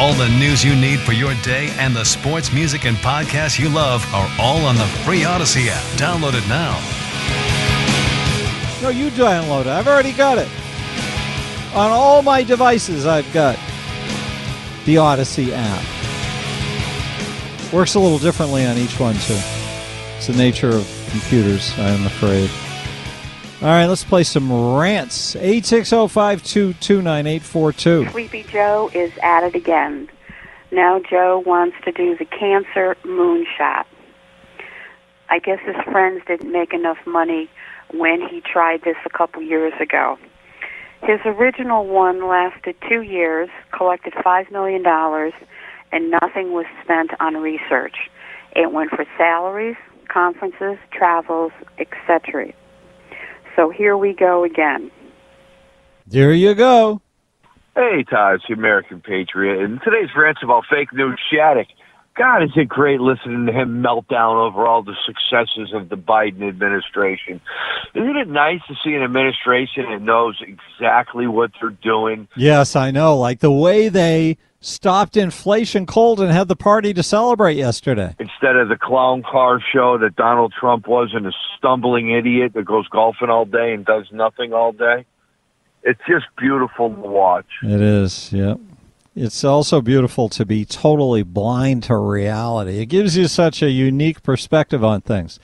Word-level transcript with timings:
All 0.00 0.14
the 0.14 0.30
news 0.30 0.64
you 0.64 0.74
need 0.74 0.98
for 1.00 1.12
your 1.12 1.34
day 1.42 1.68
and 1.76 1.94
the 1.94 2.04
sports, 2.04 2.54
music, 2.54 2.86
and 2.86 2.96
podcasts 2.96 3.58
you 3.58 3.68
love 3.68 4.02
are 4.14 4.30
all 4.38 4.64
on 4.64 4.76
the 4.76 4.86
free 5.04 5.20
Audacy 5.24 5.66
app. 5.68 5.84
Download 5.98 6.32
it 6.32 6.48
now. 6.48 6.72
No, 8.80 8.88
you 8.88 9.10
download 9.10 9.60
it. 9.60 9.66
I've 9.66 9.86
already 9.86 10.12
got 10.12 10.38
it. 10.38 10.48
On 11.74 11.90
all 11.90 12.22
my 12.22 12.42
devices, 12.42 13.04
I've 13.04 13.30
got 13.34 13.56
the 14.86 14.94
Audacy 14.94 15.50
app. 15.52 15.84
Works 17.70 17.94
a 17.94 18.00
little 18.00 18.18
differently 18.18 18.64
on 18.64 18.78
each 18.78 18.98
one, 18.98 19.16
too. 19.16 19.38
It's 20.16 20.28
the 20.28 20.32
nature 20.34 20.70
of 20.70 21.08
computers, 21.10 21.78
I'm 21.78 22.06
afraid. 22.06 22.48
All 23.62 23.68
right, 23.68 23.84
let's 23.84 24.04
play 24.04 24.24
some 24.24 24.50
rants. 24.50 25.34
860-522-9842. 25.34 28.10
Sleepy 28.10 28.42
Joe 28.44 28.90
is 28.94 29.12
at 29.22 29.44
it 29.44 29.54
again. 29.54 30.08
Now 30.72 30.98
Joe 30.98 31.42
wants 31.44 31.76
to 31.84 31.92
do 31.92 32.16
the 32.16 32.24
cancer 32.24 32.96
moonshot. 33.04 33.84
I 35.28 35.40
guess 35.40 35.58
his 35.62 35.76
friends 35.92 36.22
didn't 36.26 36.50
make 36.50 36.72
enough 36.72 36.96
money 37.06 37.50
when 37.92 38.26
he 38.26 38.40
tried 38.40 38.80
this 38.82 38.96
a 39.04 39.10
couple 39.10 39.42
years 39.42 39.74
ago. 39.78 40.16
His 41.02 41.20
original 41.26 41.86
one 41.86 42.26
lasted 42.26 42.76
two 42.88 43.02
years, 43.02 43.50
collected 43.76 44.14
$5 44.14 44.50
million, 44.50 44.82
and 45.92 46.10
nothing 46.10 46.52
was 46.52 46.64
spent 46.82 47.10
on 47.20 47.36
research. 47.36 48.08
It 48.56 48.72
went 48.72 48.88
for 48.88 49.04
salaries, 49.18 49.76
conferences, 50.08 50.78
travels, 50.92 51.52
etc. 51.78 52.54
So 53.56 53.70
here 53.70 53.96
we 53.96 54.14
go 54.14 54.44
again. 54.44 54.90
There 56.06 56.32
you 56.32 56.54
go. 56.54 57.00
Hey, 57.74 58.04
Todd, 58.08 58.36
it's 58.36 58.44
the 58.48 58.54
American 58.54 59.00
Patriot. 59.00 59.62
And 59.64 59.80
today's 59.82 60.10
rant's 60.16 60.42
about 60.42 60.64
fake 60.68 60.92
news 60.92 61.20
Shattuck. 61.30 61.68
God, 62.20 62.42
is 62.42 62.50
it 62.54 62.68
great 62.68 63.00
listening 63.00 63.46
to 63.46 63.52
him 63.52 63.80
melt 63.80 64.06
down 64.08 64.36
over 64.36 64.66
all 64.66 64.82
the 64.82 64.94
successes 65.06 65.72
of 65.72 65.88
the 65.88 65.96
Biden 65.96 66.46
administration. 66.46 67.40
Isn't 67.94 68.16
it 68.16 68.28
nice 68.28 68.60
to 68.68 68.74
see 68.84 68.92
an 68.92 69.02
administration 69.02 69.84
that 69.90 70.02
knows 70.02 70.38
exactly 70.42 71.26
what 71.26 71.50
they're 71.58 71.70
doing? 71.70 72.28
Yes, 72.36 72.76
I 72.76 72.90
know. 72.90 73.16
Like 73.16 73.40
the 73.40 73.50
way 73.50 73.88
they 73.88 74.36
stopped 74.60 75.16
inflation 75.16 75.86
cold 75.86 76.20
and 76.20 76.30
had 76.30 76.48
the 76.48 76.56
party 76.56 76.92
to 76.92 77.02
celebrate 77.02 77.56
yesterday. 77.56 78.14
Instead 78.18 78.56
of 78.56 78.68
the 78.68 78.76
clown 78.76 79.22
car 79.22 79.58
show 79.72 79.96
that 79.96 80.14
Donald 80.14 80.52
Trump 80.60 80.86
was 80.86 81.12
and 81.14 81.26
a 81.26 81.32
stumbling 81.56 82.10
idiot 82.10 82.52
that 82.52 82.66
goes 82.66 82.86
golfing 82.88 83.30
all 83.30 83.46
day 83.46 83.72
and 83.72 83.86
does 83.86 84.04
nothing 84.12 84.52
all 84.52 84.72
day. 84.72 85.06
It's 85.84 86.00
just 86.06 86.26
beautiful 86.36 86.90
to 86.90 87.00
watch. 87.00 87.46
It 87.62 87.80
is, 87.80 88.30
yep. 88.30 88.60
It's 89.16 89.42
also 89.42 89.80
beautiful 89.80 90.28
to 90.28 90.46
be 90.46 90.64
totally 90.64 91.24
blind 91.24 91.82
to 91.84 91.96
reality. 91.96 92.78
It 92.78 92.86
gives 92.86 93.16
you 93.16 93.26
such 93.26 93.60
a 93.60 93.68
unique 93.68 94.22
perspective 94.22 94.84
on 94.84 95.00
things. 95.00 95.40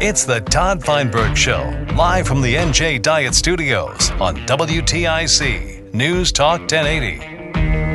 It's 0.00 0.24
the 0.24 0.40
Todd 0.40 0.84
Feinberg 0.84 1.36
Show, 1.36 1.84
live 1.96 2.28
from 2.28 2.42
the 2.42 2.54
NJ 2.54 3.02
Diet 3.02 3.34
Studios 3.34 4.12
on 4.12 4.36
WTIC 4.46 5.92
News 5.92 6.30
Talk 6.30 6.60
1080. 6.60 7.85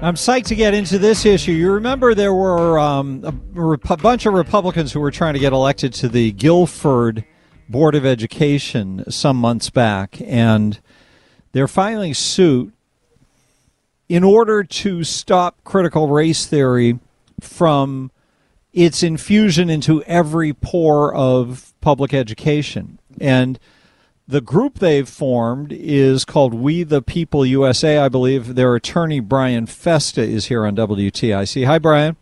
I'm 0.00 0.14
psyched 0.14 0.44
to 0.46 0.54
get 0.54 0.74
into 0.74 0.96
this 0.96 1.26
issue. 1.26 1.50
You 1.50 1.72
remember 1.72 2.14
there 2.14 2.32
were 2.32 2.78
um, 2.78 3.24
a, 3.24 3.72
a 3.72 3.96
bunch 3.96 4.26
of 4.26 4.32
Republicans 4.32 4.92
who 4.92 5.00
were 5.00 5.10
trying 5.10 5.34
to 5.34 5.40
get 5.40 5.52
elected 5.52 5.92
to 5.94 6.08
the 6.08 6.30
Guilford 6.30 7.24
Board 7.68 7.96
of 7.96 8.06
Education 8.06 9.02
some 9.10 9.36
months 9.36 9.70
back, 9.70 10.20
and 10.24 10.78
they're 11.50 11.66
filing 11.66 12.14
suit 12.14 12.72
in 14.08 14.22
order 14.22 14.62
to 14.62 15.02
stop 15.02 15.56
critical 15.64 16.06
race 16.06 16.46
theory 16.46 17.00
from 17.40 18.12
its 18.72 19.02
infusion 19.02 19.68
into 19.68 20.04
every 20.04 20.52
pore 20.52 21.12
of 21.12 21.74
public 21.80 22.14
education. 22.14 23.00
And 23.20 23.58
the 24.28 24.42
group 24.42 24.78
they've 24.78 25.08
formed 25.08 25.72
is 25.72 26.26
called 26.26 26.52
We 26.52 26.82
the 26.82 27.00
People 27.00 27.46
USA, 27.46 27.96
I 27.96 28.10
believe. 28.10 28.54
Their 28.54 28.74
attorney, 28.74 29.20
Brian 29.20 29.64
Festa, 29.64 30.20
is 30.20 30.46
here 30.46 30.66
on 30.66 30.76
WTIC. 30.76 31.64
Hi, 31.64 31.78
Brian. 31.78 32.16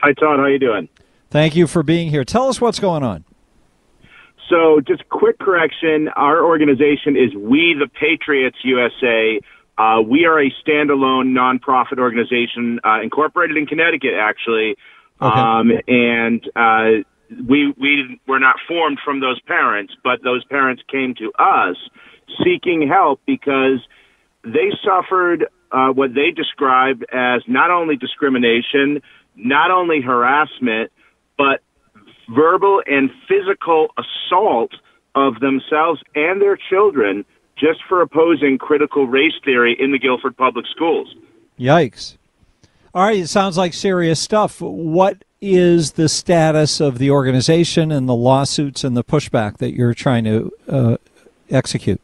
Hi, 0.00 0.12
Todd. 0.14 0.40
How 0.40 0.46
you 0.46 0.58
doing? 0.58 0.88
Thank 1.30 1.54
you 1.54 1.68
for 1.68 1.84
being 1.84 2.10
here. 2.10 2.24
Tell 2.24 2.48
us 2.48 2.60
what's 2.60 2.80
going 2.80 3.04
on. 3.04 3.24
So, 4.48 4.80
just 4.80 5.08
quick 5.08 5.38
correction. 5.38 6.08
Our 6.08 6.44
organization 6.44 7.16
is 7.16 7.32
We 7.36 7.76
the 7.78 7.86
Patriots 7.86 8.56
USA. 8.64 9.38
Uh, 9.78 10.02
we 10.04 10.24
are 10.24 10.40
a 10.40 10.50
standalone 10.66 11.30
nonprofit 11.30 12.00
organization, 12.00 12.80
uh, 12.84 13.00
incorporated 13.00 13.56
in 13.56 13.66
Connecticut, 13.66 14.14
actually. 14.20 14.74
Okay. 15.22 15.38
Um, 15.38 15.70
and 15.86 16.50
uh, 16.56 17.04
we 17.48 17.72
we 17.78 18.20
were 18.26 18.40
not 18.40 18.56
formed 18.66 18.98
from 19.04 19.20
those 19.20 19.40
parents, 19.42 19.94
but 20.02 20.22
those 20.22 20.44
parents 20.44 20.82
came 20.90 21.14
to 21.16 21.32
us 21.38 21.76
seeking 22.44 22.88
help 22.88 23.20
because 23.26 23.80
they 24.44 24.70
suffered 24.84 25.46
uh, 25.72 25.88
what 25.88 26.14
they 26.14 26.30
described 26.30 27.04
as 27.12 27.42
not 27.46 27.70
only 27.70 27.96
discrimination, 27.96 29.02
not 29.36 29.70
only 29.70 30.00
harassment, 30.00 30.90
but 31.36 31.60
verbal 32.34 32.82
and 32.86 33.10
physical 33.28 33.88
assault 33.98 34.72
of 35.14 35.40
themselves 35.40 36.00
and 36.14 36.40
their 36.40 36.56
children 36.56 37.24
just 37.58 37.80
for 37.88 38.00
opposing 38.00 38.58
critical 38.58 39.06
race 39.06 39.34
theory 39.44 39.76
in 39.78 39.92
the 39.92 39.98
Guilford 39.98 40.36
Public 40.36 40.64
Schools. 40.70 41.14
Yikes. 41.58 42.16
All 42.94 43.04
right, 43.04 43.18
it 43.18 43.28
sounds 43.28 43.58
like 43.58 43.74
serious 43.74 44.18
stuff. 44.18 44.60
What 44.60 45.24
is 45.40 45.92
the 45.92 46.08
status 46.08 46.80
of 46.80 46.98
the 46.98 47.10
organization 47.10 47.90
and 47.90 48.08
the 48.08 48.14
lawsuits 48.14 48.84
and 48.84 48.96
the 48.96 49.04
pushback 49.04 49.56
that 49.56 49.72
you're 49.72 49.94
trying 49.94 50.24
to 50.24 50.52
uh, 50.68 50.96
execute? 51.48 52.00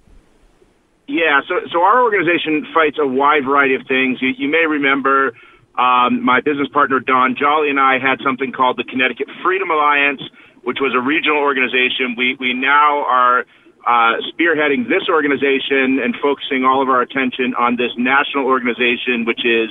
Yeah, 1.07 1.41
so 1.47 1.61
so 1.71 1.83
our 1.83 2.03
organization 2.03 2.67
fights 2.75 2.99
a 3.01 3.07
wide 3.07 3.45
variety 3.45 3.75
of 3.75 3.87
things. 3.87 4.19
You, 4.21 4.31
you 4.37 4.49
may 4.49 4.67
remember 4.67 5.33
um, 5.79 6.25
my 6.25 6.41
business 6.41 6.69
partner 6.73 6.99
Don 6.99 7.37
Jolly 7.39 7.71
and 7.71 7.79
I 7.79 7.99
had 7.99 8.19
something 8.25 8.51
called 8.51 8.77
the 8.77 8.85
Connecticut 8.85 9.29
Freedom 9.45 9.71
Alliance, 9.71 10.23
which 10.65 10.79
was 10.81 10.95
a 10.97 11.01
regional 11.01 11.39
organization. 11.39 12.17
We 12.17 12.37
we 12.41 12.55
now 12.55 13.05
are 13.07 13.47
uh, 13.87 14.19
spearheading 14.35 14.89
this 14.89 15.07
organization 15.09 16.03
and 16.03 16.17
focusing 16.21 16.65
all 16.65 16.83
of 16.83 16.89
our 16.89 17.03
attention 17.03 17.55
on 17.55 17.77
this 17.77 17.93
national 17.97 18.47
organization, 18.47 19.25
which 19.25 19.47
is 19.47 19.71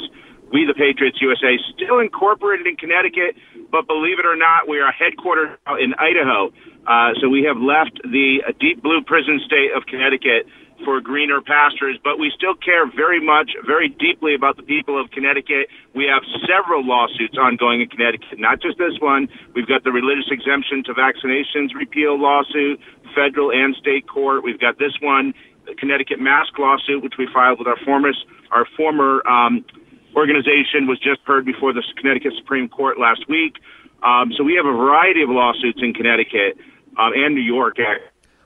We 0.55 0.63
the 0.63 0.71
Patriots 0.71 1.19
USA, 1.19 1.59
still 1.75 1.99
incorporated 1.99 2.63
in 2.63 2.79
Connecticut, 2.79 3.35
but 3.75 3.91
believe 3.91 4.23
it 4.23 4.25
or 4.25 4.39
not, 4.39 4.71
we 4.71 4.79
are 4.79 4.87
headquartered 4.87 5.59
in 5.83 5.91
Idaho. 5.99 6.55
Uh, 6.87 7.11
so 7.19 7.27
we 7.27 7.43
have 7.43 7.59
left 7.59 7.99
the 8.07 8.39
deep 8.55 8.79
blue 8.79 9.03
prison 9.03 9.43
state 9.43 9.75
of 9.75 9.83
Connecticut 9.83 10.47
for 10.87 11.03
greener 11.03 11.43
pastures, 11.43 11.99
but 12.07 12.23
we 12.23 12.31
still 12.31 12.55
care 12.55 12.87
very 12.87 13.19
much, 13.19 13.51
very 13.67 13.91
deeply 13.99 14.31
about 14.31 14.55
the 14.55 14.63
people 14.63 14.95
of 14.95 15.11
Connecticut. 15.11 15.67
We 15.91 16.07
have 16.07 16.23
several 16.47 16.87
lawsuits 16.87 17.35
ongoing 17.35 17.83
in 17.83 17.91
Connecticut, 17.91 18.39
not 18.39 18.63
just 18.63 18.79
this 18.79 18.95
one. 19.03 19.27
We've 19.59 19.67
got 19.67 19.83
the 19.83 19.91
religious 19.91 20.31
exemption 20.31 20.87
to 20.87 20.95
vaccinations 20.95 21.75
repeal 21.75 22.15
lawsuit, 22.15 22.79
federal 23.11 23.51
and 23.51 23.75
state 23.75 24.07
court. 24.07 24.47
We've 24.47 24.59
got 24.59 24.79
this 24.79 24.95
one, 25.03 25.35
the 25.67 25.75
Connecticut 25.75 26.23
mask 26.23 26.55
lawsuit, 26.55 27.03
which 27.03 27.19
we 27.19 27.27
filed 27.27 27.59
with 27.59 27.67
our 27.67 27.79
former, 27.83 28.15
our 28.55 28.63
former 28.79 29.19
um, 29.27 29.67
organization, 30.15 30.87
was 30.87 30.99
just 30.99 31.21
heard 31.25 31.45
before 31.45 31.73
the 31.73 31.83
Connecticut 31.97 32.33
Supreme 32.37 32.69
Court 32.69 32.99
last 32.99 33.27
week. 33.27 33.55
Um, 34.03 34.31
so 34.37 34.43
we 34.43 34.55
have 34.55 34.65
a 34.65 34.75
variety 34.75 35.21
of 35.23 35.29
lawsuits 35.29 35.79
in 35.81 35.93
Connecticut 35.93 36.57
um, 36.97 37.11
and 37.15 37.35
New 37.35 37.41
York. 37.41 37.77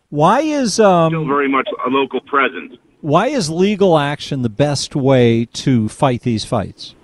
Why 0.09 0.41
is 0.41 0.79
um, 0.79 1.11
still 1.11 1.27
very 1.27 1.49
much 1.49 1.67
a 1.85 1.89
local 1.89 2.21
presence? 2.21 2.75
Why 3.01 3.27
is 3.27 3.49
legal 3.49 3.97
action 3.97 4.41
the 4.41 4.49
best 4.49 4.95
way 4.95 5.45
to 5.45 5.87
fight 5.87 6.21
these 6.23 6.43
fights? 6.43 6.95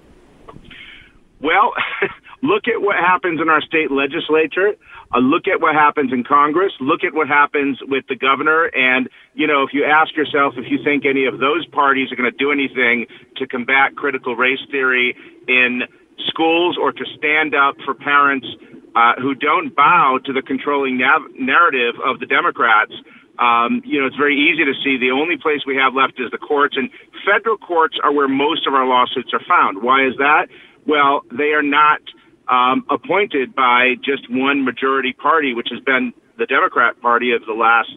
Well, 1.40 1.74
look 2.42 2.68
at 2.68 2.82
what 2.82 2.96
happens 2.96 3.40
in 3.40 3.50
our 3.50 3.62
state 3.62 3.92
legislature. 3.92 4.74
Uh, 5.14 5.20
look 5.20 5.48
at 5.48 5.62
what 5.62 5.76
happens 5.76 6.12
in 6.12 6.24
Congress. 6.24 6.74
Look 6.80 7.04
at 7.04 7.14
what 7.14 7.28
happens 7.28 7.80
with 7.82 8.06
the 8.10 8.16
governor. 8.16 8.66
And, 8.74 9.10
you 9.36 9.48
know, 9.48 9.64
if 9.64 9.74
you 9.74 9.84
ask 9.84 10.16
yourself 10.16 10.56
if 10.58 10.66
you 10.72 10.80
think 10.84 11.06
any 11.06 11.26
of 11.26 11.40
those 11.40 11.66
parties 11.68 12.12
are 12.12 12.16
going 12.16 12.32
to 12.32 12.38
do 12.38 12.52
anything 12.52 13.06
to 13.38 13.46
combat 13.46 13.96
critical 13.96 14.36
race 14.36 14.64
theory 14.72 15.16
in 15.48 15.84
schools 16.28 16.78
or 16.80 16.92
to 16.92 17.06
stand 17.18 17.54
up 17.54 17.76
for 17.84 17.94
parents 17.94 18.48
uh, 18.96 19.14
who 19.20 19.36
don't 19.36 19.76
bow 19.76 20.20
to 20.26 20.32
the 20.32 20.42
controlling 20.42 20.98
nav- 20.98 21.30
narrative 21.38 21.96
of 22.04 22.20
the 22.20 22.26
Democrats. 22.26 22.94
Um, 23.38 23.82
you 23.84 24.00
know, 24.00 24.08
it's 24.08 24.16
very 24.16 24.40
easy 24.40 24.64
to 24.64 24.74
see 24.82 24.98
the 24.98 25.12
only 25.12 25.36
place 25.36 25.68
we 25.68 25.76
have 25.76 25.94
left 25.94 26.14
is 26.18 26.31
the 26.31 26.38
courts, 26.38 26.78
and 26.78 26.90
federal 27.28 27.58
courts 27.58 27.98
are 28.02 28.14
where 28.14 28.30
most 28.30 28.66
of 28.66 28.74
our 28.74 28.88
lawsuits 28.88 29.34
are 29.34 29.44
found. 29.46 29.84
Why 29.84 30.08
is 30.08 30.16
that? 30.18 30.48
Well, 30.88 31.24
they 31.36 31.52
are 31.52 31.64
not 31.64 32.00
um, 32.48 32.86
appointed 32.90 33.54
by 33.54 33.96
just 34.04 34.30
one 34.30 34.64
majority 34.64 35.12
party, 35.12 35.54
which 35.54 35.68
has 35.72 35.81
been 35.81 36.14
the 36.38 36.46
Democrat 36.46 37.02
Party 37.02 37.34
of 37.34 37.46
the 37.46 37.54
last, 37.54 37.92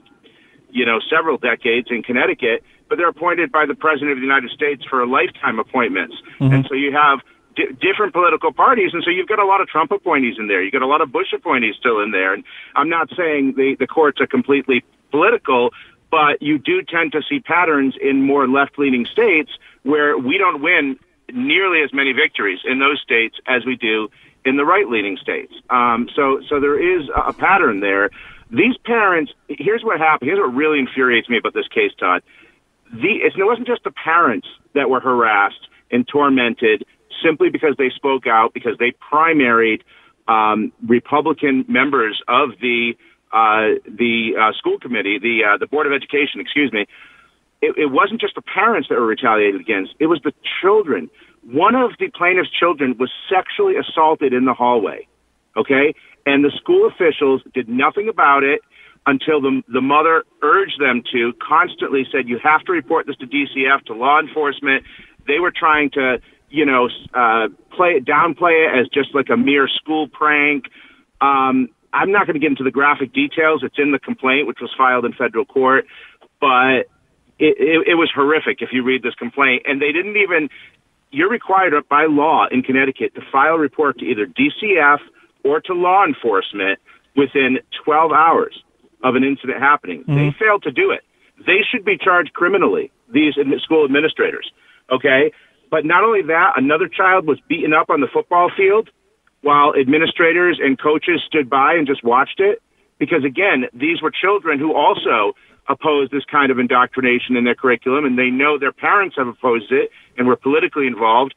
you 0.70 0.84
know, 0.84 1.00
several 1.10 1.38
decades 1.38 1.88
in 1.90 2.02
Connecticut, 2.02 2.62
but 2.88 2.96
they're 2.96 3.08
appointed 3.08 3.52
by 3.52 3.66
the 3.66 3.74
President 3.74 4.12
of 4.12 4.18
the 4.18 4.22
United 4.22 4.50
States 4.50 4.84
for 4.84 5.06
lifetime 5.06 5.58
appointments. 5.58 6.16
Mm-hmm. 6.40 6.54
And 6.54 6.66
so 6.68 6.74
you 6.74 6.92
have 6.92 7.20
different 7.80 8.12
political 8.12 8.52
parties, 8.52 8.90
and 8.94 9.02
so 9.02 9.10
you've 9.10 9.28
got 9.28 9.38
a 9.38 9.44
lot 9.44 9.60
of 9.60 9.68
Trump 9.68 9.90
appointees 9.90 10.36
in 10.38 10.46
there. 10.46 10.62
You've 10.62 10.72
got 10.72 10.82
a 10.82 10.86
lot 10.86 11.00
of 11.00 11.10
Bush 11.10 11.32
appointees 11.34 11.74
still 11.78 12.00
in 12.00 12.12
there. 12.12 12.32
And 12.32 12.44
I'm 12.76 12.88
not 12.88 13.10
saying 13.16 13.54
the 13.56 13.76
the 13.78 13.86
courts 13.86 14.20
are 14.20 14.26
completely 14.26 14.84
political, 15.10 15.70
but 16.10 16.40
you 16.40 16.58
do 16.58 16.82
tend 16.82 17.12
to 17.12 17.22
see 17.28 17.40
patterns 17.40 17.94
in 18.00 18.22
more 18.22 18.48
left-leaning 18.48 19.06
states 19.06 19.50
where 19.82 20.16
we 20.16 20.38
don't 20.38 20.62
win 20.62 20.98
nearly 21.32 21.82
as 21.82 21.92
many 21.92 22.12
victories 22.12 22.60
in 22.64 22.78
those 22.78 23.00
states 23.00 23.36
as 23.46 23.64
we 23.66 23.76
do 23.76 24.08
in 24.44 24.56
the 24.56 24.64
right-leaning 24.64 25.16
states. 25.16 25.52
Um, 25.68 26.08
so, 26.14 26.40
so 26.48 26.60
there 26.60 26.78
is 26.78 27.08
a 27.14 27.32
pattern 27.32 27.80
there. 27.80 28.10
These 28.50 28.76
parents, 28.84 29.32
here's 29.48 29.82
what 29.82 29.98
happened. 29.98 30.28
Here's 30.28 30.38
what 30.38 30.54
really 30.54 30.78
infuriates 30.78 31.28
me 31.28 31.36
about 31.38 31.54
this 31.54 31.68
case, 31.68 31.92
Todd. 31.98 32.22
The, 32.92 33.20
it 33.22 33.32
wasn't 33.36 33.66
just 33.66 33.84
the 33.84 33.90
parents 33.90 34.48
that 34.74 34.88
were 34.88 35.00
harassed 35.00 35.68
and 35.90 36.08
tormented 36.08 36.84
simply 37.22 37.50
because 37.50 37.74
they 37.76 37.90
spoke 37.94 38.26
out, 38.26 38.54
because 38.54 38.76
they 38.78 38.92
primaried 39.12 39.82
um, 40.28 40.72
Republican 40.86 41.64
members 41.68 42.22
of 42.28 42.50
the 42.60 42.92
uh, 43.30 43.76
the 43.84 44.32
uh, 44.40 44.52
school 44.56 44.78
committee, 44.78 45.18
the 45.18 45.40
uh, 45.44 45.58
the 45.58 45.66
board 45.66 45.86
of 45.86 45.92
education, 45.92 46.40
excuse 46.40 46.72
me. 46.72 46.86
It, 47.60 47.76
it 47.76 47.86
wasn't 47.90 48.20
just 48.20 48.36
the 48.36 48.42
parents 48.42 48.88
that 48.88 48.98
were 48.98 49.06
retaliated 49.06 49.60
against; 49.60 49.94
it 49.98 50.06
was 50.06 50.20
the 50.24 50.32
children. 50.62 51.10
One 51.44 51.74
of 51.74 51.92
the 51.98 52.08
plaintiff's 52.08 52.50
children 52.50 52.96
was 52.98 53.10
sexually 53.28 53.74
assaulted 53.76 54.32
in 54.32 54.44
the 54.44 54.54
hallway. 54.54 55.06
Okay, 55.56 55.94
and 56.28 56.44
the 56.44 56.52
school 56.56 56.86
officials 56.86 57.42
did 57.54 57.68
nothing 57.68 58.08
about 58.08 58.44
it 58.44 58.60
until 59.06 59.40
the 59.40 59.62
the 59.72 59.80
mother 59.80 60.24
urged 60.42 60.80
them 60.80 61.02
to. 61.12 61.32
Constantly 61.40 62.06
said, 62.12 62.28
"You 62.28 62.38
have 62.42 62.62
to 62.64 62.72
report 62.72 63.06
this 63.06 63.16
to 63.16 63.26
DCF, 63.26 63.84
to 63.86 63.94
law 63.94 64.20
enforcement." 64.20 64.84
They 65.26 65.38
were 65.40 65.52
trying 65.52 65.90
to 65.90 66.20
you 66.50 66.64
know, 66.64 66.88
uh, 67.14 67.48
play 67.76 67.90
it, 67.90 68.04
downplay 68.04 68.66
it 68.66 68.80
as 68.80 68.88
just 68.88 69.14
like 69.14 69.28
a 69.30 69.36
mere 69.36 69.68
school 69.68 70.08
prank. 70.08 70.64
Um, 71.20 71.68
I'm 71.92 72.12
not 72.12 72.26
going 72.26 72.34
to 72.34 72.40
get 72.40 72.50
into 72.50 72.64
the 72.64 72.70
graphic 72.70 73.12
details. 73.12 73.62
It's 73.62 73.78
in 73.78 73.92
the 73.92 73.98
complaint, 73.98 74.46
which 74.46 74.58
was 74.60 74.70
filed 74.76 75.04
in 75.04 75.12
federal 75.12 75.44
court, 75.44 75.86
but 76.40 76.88
it, 77.38 77.56
it, 77.58 77.88
it 77.88 77.94
was 77.94 78.10
horrific 78.14 78.62
if 78.62 78.70
you 78.72 78.82
read 78.82 79.02
this 79.02 79.14
complaint. 79.14 79.62
And 79.66 79.80
they 79.80 79.92
didn't 79.92 80.16
even, 80.16 80.48
you're 81.10 81.30
required 81.30 81.74
by 81.88 82.06
law 82.06 82.46
in 82.50 82.62
Connecticut 82.62 83.14
to 83.14 83.20
file 83.32 83.54
a 83.54 83.58
report 83.58 83.98
to 83.98 84.04
either 84.04 84.26
DCF 84.26 84.98
or 85.44 85.60
to 85.60 85.74
law 85.74 86.04
enforcement 86.04 86.78
within 87.16 87.58
12 87.84 88.12
hours 88.12 88.62
of 89.02 89.14
an 89.14 89.24
incident 89.24 89.60
happening. 89.60 90.02
Mm-hmm. 90.02 90.14
They 90.14 90.34
failed 90.38 90.62
to 90.64 90.72
do 90.72 90.90
it. 90.90 91.00
They 91.46 91.60
should 91.70 91.84
be 91.84 91.96
charged 91.96 92.32
criminally, 92.32 92.90
these 93.12 93.34
school 93.62 93.84
administrators. 93.84 94.50
Okay? 94.90 95.32
But 95.70 95.84
not 95.84 96.04
only 96.04 96.22
that, 96.22 96.54
another 96.56 96.88
child 96.88 97.26
was 97.26 97.38
beaten 97.48 97.74
up 97.74 97.90
on 97.90 98.00
the 98.00 98.08
football 98.12 98.50
field 98.56 98.90
while 99.42 99.74
administrators 99.78 100.58
and 100.62 100.80
coaches 100.80 101.22
stood 101.26 101.48
by 101.48 101.74
and 101.74 101.86
just 101.86 102.02
watched 102.02 102.40
it. 102.40 102.60
Because 102.98 103.24
again, 103.24 103.66
these 103.72 104.02
were 104.02 104.10
children 104.10 104.58
who 104.58 104.74
also 104.74 105.34
oppose 105.68 106.08
this 106.10 106.24
kind 106.30 106.50
of 106.50 106.58
indoctrination 106.58 107.36
in 107.36 107.44
their 107.44 107.54
curriculum 107.54 108.04
and 108.04 108.18
they 108.18 108.30
know 108.30 108.58
their 108.58 108.72
parents 108.72 109.16
have 109.16 109.28
opposed 109.28 109.70
it 109.70 109.90
and 110.16 110.26
were 110.26 110.36
politically 110.36 110.86
involved 110.86 111.34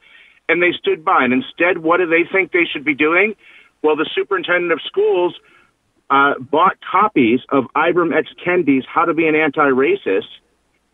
and 0.49 0.61
they 0.61 0.71
stood 0.77 1.05
by. 1.05 1.23
And 1.23 1.33
instead, 1.33 1.79
what 1.79 1.97
do 1.97 2.07
they 2.07 2.23
think 2.31 2.51
they 2.51 2.65
should 2.71 2.85
be 2.85 2.95
doing? 2.95 3.35
Well, 3.83 3.95
the 3.95 4.09
superintendent 4.13 4.71
of 4.71 4.79
schools 4.85 5.35
uh, 6.09 6.33
bought 6.39 6.77
copies 6.89 7.39
of 7.49 7.65
Ibram 7.75 8.15
X. 8.15 8.29
Kendi's 8.45 8.85
How 8.87 9.05
to 9.05 9.13
Be 9.13 9.27
an 9.27 9.35
Anti-Racist 9.35 10.27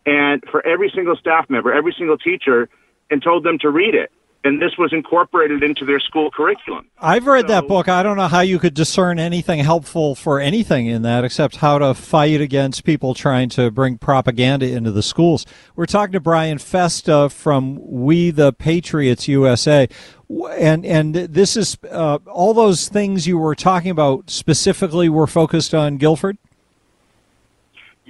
and 0.06 0.42
for 0.50 0.66
every 0.66 0.90
single 0.94 1.16
staff 1.16 1.50
member, 1.50 1.72
every 1.72 1.94
single 1.98 2.16
teacher, 2.16 2.68
and 3.10 3.22
told 3.22 3.44
them 3.44 3.58
to 3.60 3.68
read 3.68 3.94
it. 3.94 4.10
And 4.48 4.62
this 4.62 4.78
was 4.78 4.94
incorporated 4.94 5.62
into 5.62 5.84
their 5.84 6.00
school 6.00 6.30
curriculum. 6.30 6.88
I've 6.98 7.26
read 7.26 7.42
so, 7.42 7.48
that 7.48 7.68
book. 7.68 7.86
I 7.86 8.02
don't 8.02 8.16
know 8.16 8.28
how 8.28 8.40
you 8.40 8.58
could 8.58 8.72
discern 8.72 9.18
anything 9.18 9.60
helpful 9.60 10.14
for 10.14 10.40
anything 10.40 10.86
in 10.86 11.02
that 11.02 11.22
except 11.22 11.56
how 11.56 11.76
to 11.76 11.92
fight 11.92 12.40
against 12.40 12.82
people 12.84 13.12
trying 13.12 13.50
to 13.50 13.70
bring 13.70 13.98
propaganda 13.98 14.66
into 14.66 14.90
the 14.90 15.02
schools. 15.02 15.44
We're 15.76 15.84
talking 15.84 16.14
to 16.14 16.20
Brian 16.20 16.56
Festa 16.56 17.28
from 17.28 17.78
We 17.82 18.30
the 18.30 18.54
Patriots 18.54 19.28
USA. 19.28 19.86
And 20.30 20.86
and 20.86 21.14
this 21.14 21.54
is 21.54 21.76
uh, 21.90 22.18
all 22.26 22.54
those 22.54 22.88
things 22.88 23.26
you 23.26 23.36
were 23.36 23.54
talking 23.54 23.90
about 23.90 24.30
specifically 24.30 25.10
were 25.10 25.26
focused 25.26 25.74
on 25.74 25.98
Guilford. 25.98 26.38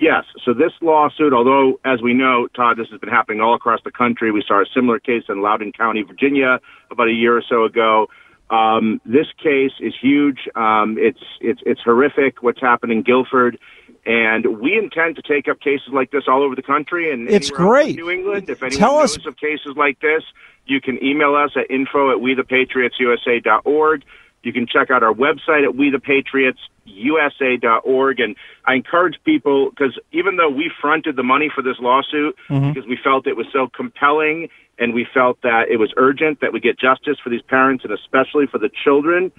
Yes. 0.01 0.25
So 0.45 0.55
this 0.55 0.73
lawsuit, 0.81 1.33
although 1.33 1.81
as 1.85 2.01
we 2.01 2.15
know, 2.15 2.47
Todd, 2.55 2.77
this 2.79 2.87
has 2.91 3.01
been 3.01 3.09
happening 3.09 3.41
all 3.41 3.55
across 3.55 3.81
the 3.85 3.91
country. 3.91 4.31
We 4.31 4.45
saw 4.47 4.63
a 4.63 4.67
similar 4.73 5.01
case 5.01 5.25
in 5.29 5.43
Loudoun 5.43 5.73
County, 5.73 6.03
Virginia, 6.03 6.61
about 6.91 7.09
a 7.09 7.13
year 7.13 7.37
or 7.37 7.43
so 7.43 7.65
ago. 7.65 8.07
Um, 8.49 9.01
this 9.05 9.27
case 9.43 9.73
is 9.81 9.93
huge. 10.01 10.49
Um, 10.55 10.97
it's 10.99 11.19
it's 11.41 11.61
it's 11.67 11.81
horrific 11.83 12.43
what's 12.43 12.61
happening 12.61 12.99
in 12.99 13.03
Guilford, 13.03 13.59
and 14.07 14.61
we 14.61 14.79
intend 14.79 15.17
to 15.17 15.23
take 15.23 15.49
up 15.49 15.61
cases 15.61 15.89
like 15.93 16.13
this 16.13 16.25
all 16.29 16.43
over 16.43 16.55
the 16.55 16.63
country 16.63 17.13
and 17.13 17.29
it's 17.29 17.51
great. 17.51 17.97
New 17.97 18.09
England. 18.09 18.49
If 18.49 18.63
anyone 18.63 18.79
Tell 18.79 18.99
knows 19.01 19.19
us. 19.19 19.27
of 19.27 19.37
cases 19.37 19.75
like 19.77 20.01
this, 20.01 20.23
you 20.65 20.81
can 20.81 21.03
email 21.03 21.35
us 21.35 21.51
at 21.57 21.71
info 21.71 22.13
at 22.13 22.21
we 22.21 22.35
the 22.35 22.45
patriots 22.45 22.95
wethepatriotsusa.org. 23.01 24.05
You 24.49 24.55
can 24.55 24.67
check 24.67 24.91
out 24.91 25.03
our 25.03 25.13
website 25.13 25.69
at 25.69 25.75
wethepatriotsusa.org. 25.77 28.21
And 28.21 28.35
I 28.65 28.75
encourage 28.75 29.19
people, 29.27 29.69
because 29.69 29.99
even 30.11 30.37
though 30.37 30.49
we 30.49 30.71
fronted 30.81 31.17
the 31.17 31.23
money 31.23 31.51
for 31.55 31.61
this 31.61 31.77
lawsuit, 31.79 32.35
mm-hmm. 32.49 32.73
because 32.73 32.89
we 32.89 32.97
felt 33.05 33.27
it 33.27 33.37
was 33.37 33.47
so 33.53 33.69
compelling 33.69 34.49
and 34.79 34.95
we 34.95 35.07
felt 35.13 35.43
that 35.43 35.69
it 35.69 35.77
was 35.77 35.93
urgent 35.99 36.41
that 36.41 36.55
we 36.55 36.61
get 36.61 36.79
justice 36.79 37.19
for 37.23 37.29
these 37.29 37.43
parents 37.43 37.85
and 37.85 37.93
especially 37.93 38.47
for 38.47 38.57
the 38.57 38.71
children, 38.85 39.31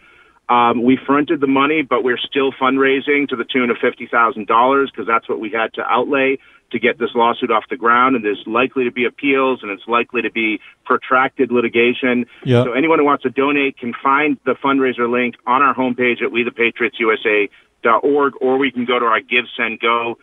um, 0.47 0.83
we 0.83 0.95
fronted 1.03 1.41
the 1.41 1.47
money, 1.47 1.81
but 1.81 2.03
we're 2.03 2.19
still 2.19 2.51
fundraising 2.51 3.27
to 3.29 3.35
the 3.35 3.45
tune 3.45 3.71
of 3.71 3.77
$50,000 3.77 4.91
because 4.91 5.07
that's 5.07 5.27
what 5.27 5.39
we 5.39 5.49
had 5.49 5.73
to 5.73 5.81
outlay 5.81 6.37
to 6.71 6.79
get 6.79 6.99
this 6.99 7.09
lawsuit 7.15 7.51
off 7.51 7.63
the 7.69 7.77
ground, 7.77 8.15
and 8.15 8.23
there's 8.23 8.43
likely 8.45 8.83
to 8.83 8.91
be 8.91 9.05
appeals, 9.05 9.59
and 9.61 9.71
it's 9.71 9.88
likely 9.88 10.21
to 10.21 10.31
be 10.31 10.59
protracted 10.85 11.51
litigation. 11.51 12.25
Yep. 12.45 12.65
So 12.65 12.71
anyone 12.73 12.99
who 12.99 13.05
wants 13.05 13.23
to 13.23 13.29
donate 13.29 13.77
can 13.77 13.93
find 14.01 14.38
the 14.45 14.55
fundraiser 14.63 15.09
link 15.09 15.35
on 15.45 15.61
our 15.61 15.73
homepage 15.73 16.21
at 16.21 16.31
wethepatriotsusa.org, 16.31 18.33
or 18.41 18.57
we 18.57 18.71
can 18.71 18.85
go 18.85 18.99
to 18.99 19.05
our 19.05 19.21
Give 19.21 19.45
Send 19.57 19.79
Go 19.79 20.17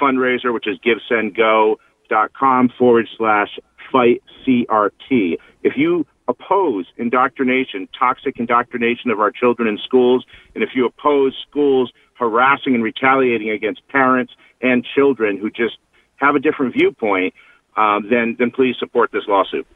fundraiser, 0.00 0.52
which 0.52 0.66
is 0.66 0.78
givesendgo.com 0.78 2.72
forward 2.78 3.08
slash 3.16 3.58
fight 3.92 4.22
CRT. 4.46 5.38
If 5.62 5.74
you 5.76 6.06
oppose 6.28 6.86
indoctrination, 6.96 7.88
toxic 7.98 8.38
indoctrination 8.38 9.10
of 9.10 9.20
our 9.20 9.30
children 9.30 9.68
in 9.68 9.78
schools, 9.78 10.24
and 10.54 10.64
if 10.64 10.70
you 10.74 10.86
oppose 10.86 11.34
schools 11.48 11.92
harassing 12.14 12.74
and 12.74 12.82
retaliating 12.82 13.50
against 13.50 13.86
parents 13.88 14.32
and 14.60 14.84
children 14.94 15.38
who 15.38 15.50
just 15.50 15.78
have 16.16 16.34
a 16.34 16.40
different 16.40 16.74
viewpoint, 16.74 17.34
um, 17.76 18.08
then 18.10 18.36
then 18.38 18.50
please 18.50 18.76
support 18.78 19.10
this 19.12 19.24
lawsuit. 19.28 19.66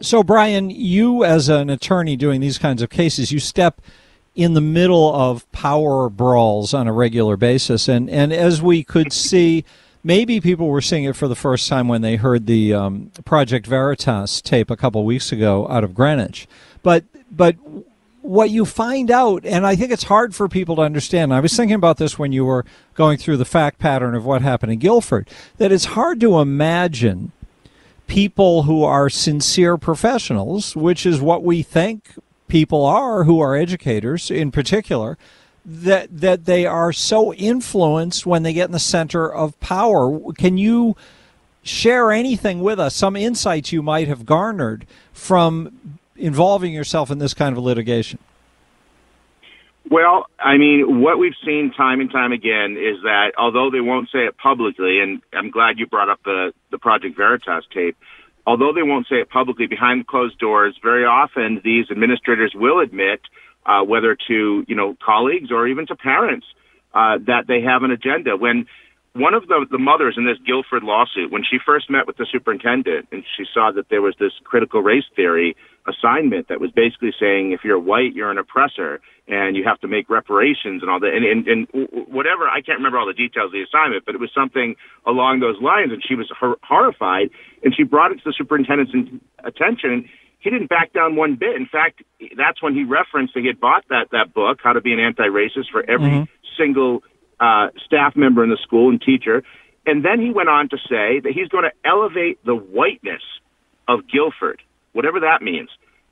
So, 0.00 0.22
Brian, 0.22 0.70
you 0.70 1.24
as 1.24 1.48
an 1.48 1.70
attorney 1.70 2.16
doing 2.16 2.40
these 2.40 2.58
kinds 2.58 2.82
of 2.82 2.90
cases, 2.90 3.30
you 3.30 3.38
step 3.38 3.80
in 4.34 4.54
the 4.54 4.60
middle 4.60 5.14
of 5.14 5.50
power 5.52 6.08
brawls 6.08 6.74
on 6.74 6.86
a 6.86 6.92
regular 6.92 7.36
basis, 7.36 7.88
and 7.88 8.08
and 8.10 8.32
as 8.32 8.60
we 8.62 8.82
could 8.82 9.12
see 9.28 9.64
maybe 10.04 10.40
people 10.40 10.68
were 10.68 10.80
seeing 10.80 11.04
it 11.04 11.16
for 11.16 11.28
the 11.28 11.36
first 11.36 11.68
time 11.68 11.88
when 11.88 12.02
they 12.02 12.16
heard 12.16 12.46
the 12.46 12.74
um, 12.74 13.10
Project 13.24 13.66
Veritas 13.66 14.40
tape 14.40 14.70
a 14.70 14.76
couple 14.76 15.04
weeks 15.04 15.32
ago 15.32 15.68
out 15.68 15.84
of 15.84 15.94
Greenwich. 15.94 16.46
But 16.82 17.04
but 17.30 17.56
what 18.22 18.50
you 18.50 18.64
find 18.64 19.10
out, 19.10 19.44
and 19.44 19.66
I 19.66 19.76
think 19.76 19.92
it's 19.92 20.04
hard 20.04 20.34
for 20.34 20.48
people 20.48 20.76
to 20.76 20.82
understand. 20.82 21.34
I 21.34 21.40
was 21.40 21.54
thinking 21.54 21.74
about 21.74 21.98
this 21.98 22.18
when 22.18 22.32
you 22.32 22.44
were 22.44 22.64
going 22.94 23.18
through 23.18 23.36
the 23.36 23.44
fact 23.44 23.78
pattern 23.78 24.14
of 24.14 24.24
what 24.24 24.42
happened 24.42 24.72
in 24.72 24.78
Guilford. 24.78 25.28
That 25.58 25.72
it's 25.72 25.86
hard 25.86 26.20
to 26.20 26.38
imagine 26.38 27.32
people 28.06 28.62
who 28.62 28.84
are 28.84 29.10
sincere 29.10 29.76
professionals, 29.76 30.76
which 30.76 31.04
is 31.04 31.20
what 31.20 31.42
we 31.42 31.62
think 31.62 32.14
people 32.48 32.84
are 32.84 33.24
who 33.24 33.40
are 33.40 33.56
educators 33.56 34.30
in 34.30 34.50
particular 34.50 35.16
that 35.64 36.20
that 36.20 36.44
they 36.44 36.66
are 36.66 36.92
so 36.92 37.32
influenced 37.34 38.26
when 38.26 38.42
they 38.42 38.52
get 38.52 38.66
in 38.66 38.72
the 38.72 38.78
center 38.78 39.32
of 39.32 39.58
power. 39.60 40.18
Can 40.34 40.58
you 40.58 40.96
share 41.62 42.12
anything 42.12 42.60
with 42.60 42.78
us? 42.80 42.94
Some 42.94 43.16
insights 43.16 43.72
you 43.72 43.82
might 43.82 44.08
have 44.08 44.26
garnered 44.26 44.86
from 45.12 45.98
involving 46.16 46.72
yourself 46.72 47.10
in 47.10 47.18
this 47.18 47.34
kind 47.34 47.56
of 47.56 47.62
litigation. 47.62 48.18
Well, 49.90 50.26
I 50.38 50.58
mean, 50.58 51.00
what 51.00 51.18
we've 51.18 51.34
seen 51.44 51.72
time 51.76 52.00
and 52.00 52.10
time 52.10 52.32
again 52.32 52.76
is 52.78 53.02
that 53.02 53.32
although 53.36 53.70
they 53.70 53.80
won't 53.80 54.08
say 54.10 54.20
it 54.20 54.38
publicly, 54.38 55.00
and 55.00 55.20
I'm 55.32 55.50
glad 55.50 55.78
you 55.78 55.86
brought 55.86 56.08
up 56.08 56.20
the 56.24 56.52
the 56.70 56.78
Project 56.78 57.16
Veritas 57.16 57.64
tape. 57.72 57.96
Although 58.44 58.72
they 58.72 58.82
won't 58.82 59.06
say 59.06 59.16
it 59.16 59.30
publicly 59.30 59.66
behind 59.66 60.06
closed 60.06 60.38
doors, 60.38 60.74
very 60.82 61.04
often 61.04 61.60
these 61.62 61.90
administrators 61.90 62.52
will 62.54 62.80
admit 62.80 63.20
uh, 63.66 63.82
whether 63.82 64.16
to 64.28 64.64
you 64.66 64.74
know 64.74 64.96
colleagues 65.04 65.50
or 65.50 65.66
even 65.66 65.86
to 65.86 65.96
parents, 65.96 66.46
uh, 66.94 67.18
that 67.26 67.46
they 67.46 67.60
have 67.60 67.82
an 67.82 67.90
agenda. 67.90 68.36
When 68.36 68.66
one 69.14 69.34
of 69.34 69.46
the, 69.46 69.66
the 69.70 69.78
mothers 69.78 70.14
in 70.16 70.24
this 70.24 70.38
Guilford 70.46 70.82
lawsuit, 70.82 71.30
when 71.30 71.42
she 71.44 71.58
first 71.64 71.90
met 71.90 72.06
with 72.06 72.16
the 72.16 72.26
superintendent 72.30 73.08
and 73.12 73.24
she 73.36 73.44
saw 73.52 73.70
that 73.72 73.90
there 73.90 74.00
was 74.00 74.14
this 74.18 74.32
critical 74.44 74.80
race 74.80 75.04
theory 75.14 75.54
assignment 75.86 76.48
that 76.48 76.60
was 76.60 76.70
basically 76.70 77.12
saying 77.20 77.52
if 77.52 77.60
you're 77.62 77.78
white, 77.78 78.14
you're 78.14 78.30
an 78.30 78.38
oppressor 78.38 79.00
and 79.28 79.56
you 79.56 79.64
have 79.64 79.78
to 79.80 79.88
make 79.88 80.08
reparations 80.08 80.80
and 80.80 80.90
all 80.90 80.98
that. 81.00 81.12
And, 81.12 81.24
and, 81.24 81.46
and 81.46 81.88
whatever, 82.08 82.48
I 82.48 82.62
can't 82.62 82.78
remember 82.78 82.98
all 82.98 83.06
the 83.06 83.12
details 83.12 83.46
of 83.46 83.52
the 83.52 83.62
assignment, 83.62 84.06
but 84.06 84.14
it 84.14 84.20
was 84.20 84.30
something 84.34 84.76
along 85.06 85.40
those 85.40 85.60
lines. 85.60 85.92
And 85.92 86.02
she 86.06 86.14
was 86.14 86.32
hor- 86.38 86.58
horrified 86.62 87.28
and 87.62 87.74
she 87.76 87.82
brought 87.82 88.12
it 88.12 88.16
to 88.16 88.24
the 88.24 88.34
superintendent's 88.36 88.92
attention 89.44 90.08
he 90.42 90.50
didn't 90.50 90.68
back 90.68 90.92
down 90.92 91.14
one 91.14 91.36
bit. 91.36 91.54
In 91.54 91.66
fact, 91.66 92.02
that's 92.36 92.60
when 92.60 92.74
he 92.74 92.82
referenced 92.82 93.34
that 93.34 93.40
he 93.40 93.46
had 93.46 93.60
bought 93.60 93.84
that 93.90 94.08
that 94.10 94.34
book, 94.34 94.58
How 94.60 94.72
to 94.72 94.80
Be 94.80 94.92
an 94.92 94.98
Anti-Racist, 94.98 95.70
for 95.70 95.88
every 95.88 96.10
mm-hmm. 96.10 96.58
single 96.58 97.04
uh, 97.42 97.68
staff 97.84 98.14
member 98.14 98.44
in 98.44 98.50
the 98.50 98.58
school 98.62 98.88
and 98.88 99.02
teacher. 99.02 99.42
And 99.84 100.04
then 100.04 100.20
he 100.20 100.30
went 100.30 100.48
on 100.48 100.68
to 100.68 100.76
say 100.76 101.18
that 101.20 101.32
he's 101.34 101.48
going 101.48 101.64
to 101.64 101.72
elevate 101.84 102.38
the 102.44 102.54
whiteness 102.54 103.22
of 103.88 104.06
Guilford, 104.06 104.62
whatever 104.92 105.20
that 105.20 105.42
means. 105.42 105.68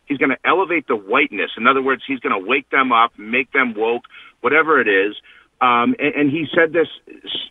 He's 0.07 0.19
going 0.19 0.31
to 0.31 0.39
elevate 0.45 0.89
the 0.89 0.97
whiteness. 0.97 1.53
In 1.57 1.69
other 1.69 1.81
words, 1.81 2.03
he's 2.05 2.19
going 2.19 2.35
to 2.35 2.45
wake 2.45 2.69
them 2.71 2.91
up, 2.91 3.13
make 3.17 3.53
them 3.53 3.75
woke, 3.77 4.03
whatever 4.41 4.81
it 4.81 4.89
is. 4.89 5.15
Um, 5.61 5.95
and, 5.99 6.15
and 6.15 6.31
he 6.31 6.47
said 6.55 6.73
this 6.73 6.89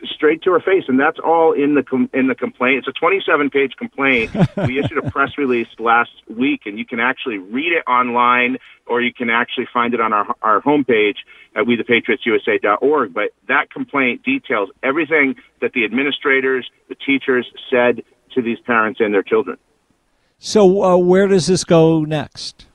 straight 0.03 0.41
to 0.43 0.51
her 0.51 0.59
face, 0.59 0.85
and 0.87 0.99
that's 0.99 1.19
all 1.19 1.53
in 1.53 1.75
the 1.75 1.83
com- 1.83 2.09
in 2.13 2.27
the 2.27 2.35
complaint. 2.35 2.79
It's 2.79 2.87
a 2.87 2.99
27 2.99 3.49
page 3.51 3.73
complaint. 3.77 4.31
we 4.67 4.79
issued 4.79 4.97
a 4.97 5.11
press 5.11 5.37
release 5.37 5.67
last 5.77 6.11
week, 6.27 6.61
and 6.65 6.79
you 6.79 6.85
can 6.85 6.99
actually 6.99 7.37
read 7.37 7.71
it 7.71 7.87
online, 7.89 8.57
or 8.87 9.01
you 9.01 9.13
can 9.13 9.29
actually 9.29 9.67
find 9.71 9.93
it 9.93 10.01
on 10.01 10.11
our 10.11 10.25
our 10.41 10.61
homepage 10.61 11.17
at 11.55 11.65
WeThePatriotsUSA.org. 11.65 13.13
But 13.13 13.29
that 13.47 13.69
complaint 13.69 14.23
details 14.23 14.69
everything 14.81 15.35
that 15.61 15.73
the 15.73 15.85
administrators, 15.85 16.69
the 16.87 16.95
teachers 16.95 17.47
said 17.69 18.03
to 18.33 18.41
these 18.41 18.59
parents 18.59 18.99
and 18.99 19.13
their 19.13 19.23
children. 19.23 19.57
So, 20.39 20.83
uh, 20.83 20.97
where 20.97 21.27
does 21.27 21.47
this 21.47 21.63
go 21.63 22.05
next? 22.05 22.65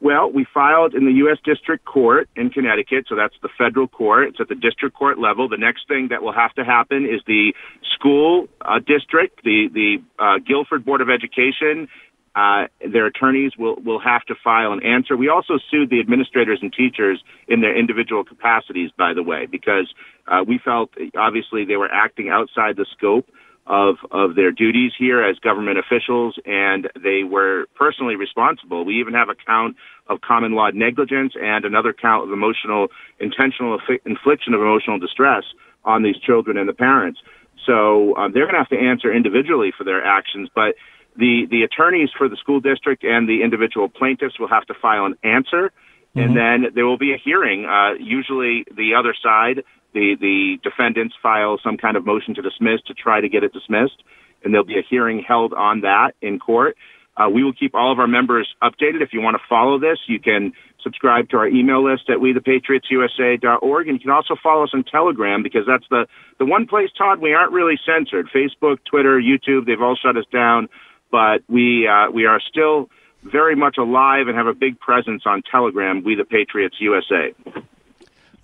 Well, 0.00 0.30
we 0.30 0.46
filed 0.52 0.94
in 0.94 1.06
the 1.06 1.12
U.S. 1.24 1.38
District 1.42 1.84
Court 1.84 2.28
in 2.36 2.50
Connecticut, 2.50 3.06
so 3.08 3.16
that's 3.16 3.34
the 3.40 3.48
federal 3.56 3.88
court. 3.88 4.28
It's 4.28 4.40
at 4.40 4.48
the 4.48 4.54
district 4.54 4.94
court 4.94 5.18
level. 5.18 5.48
The 5.48 5.56
next 5.56 5.88
thing 5.88 6.08
that 6.10 6.22
will 6.22 6.34
have 6.34 6.52
to 6.54 6.64
happen 6.64 7.06
is 7.06 7.22
the 7.26 7.54
school 7.94 8.46
uh, 8.60 8.78
district, 8.78 9.42
the 9.42 9.68
the 9.72 10.02
uh, 10.18 10.38
Guilford 10.46 10.84
Board 10.84 11.00
of 11.00 11.08
Education. 11.08 11.88
Uh, 12.34 12.66
their 12.86 13.06
attorneys 13.06 13.52
will 13.58 13.76
will 13.76 13.98
have 13.98 14.22
to 14.26 14.34
file 14.44 14.74
an 14.74 14.84
answer. 14.84 15.16
We 15.16 15.30
also 15.30 15.54
sued 15.70 15.88
the 15.88 16.00
administrators 16.00 16.58
and 16.60 16.70
teachers 16.70 17.24
in 17.48 17.62
their 17.62 17.74
individual 17.74 18.22
capacities, 18.22 18.90
by 18.98 19.14
the 19.14 19.22
way, 19.22 19.46
because 19.46 19.88
uh, 20.28 20.44
we 20.46 20.58
felt 20.62 20.90
obviously 21.16 21.64
they 21.64 21.76
were 21.76 21.90
acting 21.90 22.28
outside 22.28 22.76
the 22.76 22.84
scope 22.92 23.26
of 23.66 23.96
of 24.10 24.34
their 24.36 24.52
duties 24.52 24.92
here 24.98 25.22
as 25.22 25.38
government 25.38 25.78
officials, 25.78 26.38
and 26.44 26.88
they 27.02 27.24
were 27.24 27.66
personally 27.74 28.16
responsible. 28.16 28.84
We 28.84 29.00
even 29.00 29.14
have 29.14 29.28
a 29.28 29.34
count 29.34 29.76
of 30.06 30.20
common 30.20 30.52
law 30.52 30.70
negligence 30.72 31.34
and 31.40 31.64
another 31.64 31.92
count 31.92 32.24
of 32.24 32.32
emotional 32.32 32.88
intentional 33.18 33.78
infliction 34.04 34.54
of 34.54 34.60
emotional 34.60 34.98
distress 34.98 35.44
on 35.84 36.02
these 36.02 36.16
children 36.18 36.56
and 36.56 36.68
the 36.68 36.74
parents. 36.74 37.20
So 37.66 38.16
um, 38.16 38.32
they're 38.32 38.44
going 38.44 38.54
to 38.54 38.60
have 38.60 38.68
to 38.68 38.78
answer 38.78 39.12
individually 39.12 39.72
for 39.76 39.84
their 39.84 40.04
actions, 40.04 40.48
but 40.54 40.76
the 41.16 41.46
the 41.50 41.62
attorneys 41.62 42.10
for 42.16 42.28
the 42.28 42.36
school 42.36 42.60
district 42.60 43.02
and 43.02 43.28
the 43.28 43.42
individual 43.42 43.88
plaintiffs 43.88 44.38
will 44.38 44.48
have 44.48 44.66
to 44.66 44.74
file 44.74 45.06
an 45.06 45.16
answer. 45.24 45.72
Mm-hmm. 46.14 46.20
And 46.20 46.36
then 46.36 46.72
there 46.74 46.86
will 46.86 46.98
be 46.98 47.12
a 47.12 47.18
hearing. 47.22 47.66
Uh, 47.66 47.94
usually, 47.98 48.64
the 48.74 48.94
other 48.98 49.14
side 49.20 49.64
the 49.96 50.16
the 50.20 50.58
defendants 50.62 51.14
file 51.22 51.58
some 51.64 51.78
kind 51.78 51.96
of 51.96 52.04
motion 52.04 52.34
to 52.34 52.42
dismiss 52.42 52.80
to 52.86 52.94
try 52.94 53.20
to 53.20 53.28
get 53.28 53.42
it 53.42 53.52
dismissed, 53.52 54.02
and 54.44 54.52
there'll 54.52 54.66
be 54.66 54.78
a 54.78 54.86
hearing 54.88 55.24
held 55.26 55.54
on 55.54 55.80
that 55.80 56.12
in 56.20 56.38
court. 56.38 56.76
Uh, 57.16 57.30
we 57.30 57.42
will 57.42 57.54
keep 57.54 57.74
all 57.74 57.90
of 57.90 57.98
our 57.98 58.06
members 58.06 58.46
updated. 58.62 59.00
If 59.00 59.14
you 59.14 59.22
want 59.22 59.38
to 59.38 59.42
follow 59.48 59.78
this, 59.78 59.98
you 60.06 60.20
can 60.20 60.52
subscribe 60.82 61.30
to 61.30 61.38
our 61.38 61.48
email 61.48 61.82
list 61.82 62.10
at 62.10 62.18
wethepatriotsusa.org, 62.18 63.88
and 63.88 63.96
you 63.96 64.00
can 64.00 64.10
also 64.10 64.36
follow 64.42 64.64
us 64.64 64.70
on 64.74 64.84
Telegram 64.84 65.42
because 65.42 65.62
that's 65.66 65.86
the 65.88 66.06
the 66.38 66.44
one 66.44 66.66
place, 66.66 66.90
Todd, 66.96 67.20
we 67.20 67.32
aren't 67.32 67.52
really 67.52 67.78
censored. 67.86 68.28
Facebook, 68.28 68.78
Twitter, 68.84 69.18
YouTube, 69.18 69.64
they've 69.64 69.80
all 69.80 69.96
shut 69.96 70.18
us 70.18 70.26
down, 70.30 70.68
but 71.10 71.40
we 71.48 71.88
uh, 71.88 72.10
we 72.10 72.26
are 72.26 72.40
still 72.40 72.90
very 73.22 73.56
much 73.56 73.78
alive 73.78 74.28
and 74.28 74.36
have 74.36 74.46
a 74.46 74.54
big 74.54 74.78
presence 74.78 75.22
on 75.24 75.42
Telegram. 75.50 76.04
We 76.04 76.14
the 76.14 76.26
Patriots 76.26 76.76
USA. 76.80 77.34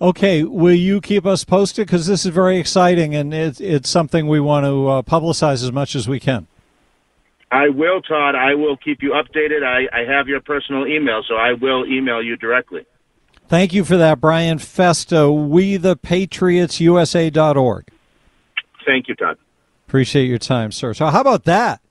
Okay, 0.01 0.43
will 0.43 0.75
you 0.75 0.99
keep 0.99 1.25
us 1.25 1.43
posted? 1.43 1.87
Because 1.87 2.07
this 2.07 2.25
is 2.25 2.31
very 2.31 2.57
exciting 2.57 3.15
and 3.15 3.33
it's, 3.33 3.61
it's 3.61 3.89
something 3.89 4.27
we 4.27 4.39
want 4.39 4.65
to 4.65 4.87
uh, 4.87 5.01
publicize 5.01 5.63
as 5.63 5.71
much 5.71 5.95
as 5.95 6.07
we 6.07 6.19
can. 6.19 6.47
I 7.51 7.69
will, 7.69 8.01
Todd. 8.01 8.35
I 8.35 8.55
will 8.55 8.77
keep 8.77 9.03
you 9.03 9.11
updated. 9.11 9.63
I, 9.63 9.85
I 9.95 10.11
have 10.11 10.27
your 10.27 10.41
personal 10.41 10.87
email, 10.87 11.21
so 11.27 11.35
I 11.35 11.53
will 11.53 11.85
email 11.85 12.21
you 12.21 12.35
directly. 12.35 12.85
Thank 13.47 13.73
you 13.73 13.85
for 13.85 13.95
that, 13.97 14.19
Brian 14.19 14.57
Festa. 14.57 15.31
We 15.31 15.77
the 15.77 15.95
PatriotsUSA.org. 15.95 17.87
Thank 18.85 19.07
you, 19.07 19.15
Todd. 19.15 19.37
Appreciate 19.87 20.25
your 20.25 20.39
time, 20.39 20.71
sir. 20.71 20.95
So, 20.95 21.05
how 21.07 21.21
about 21.21 21.43
that? 21.43 21.81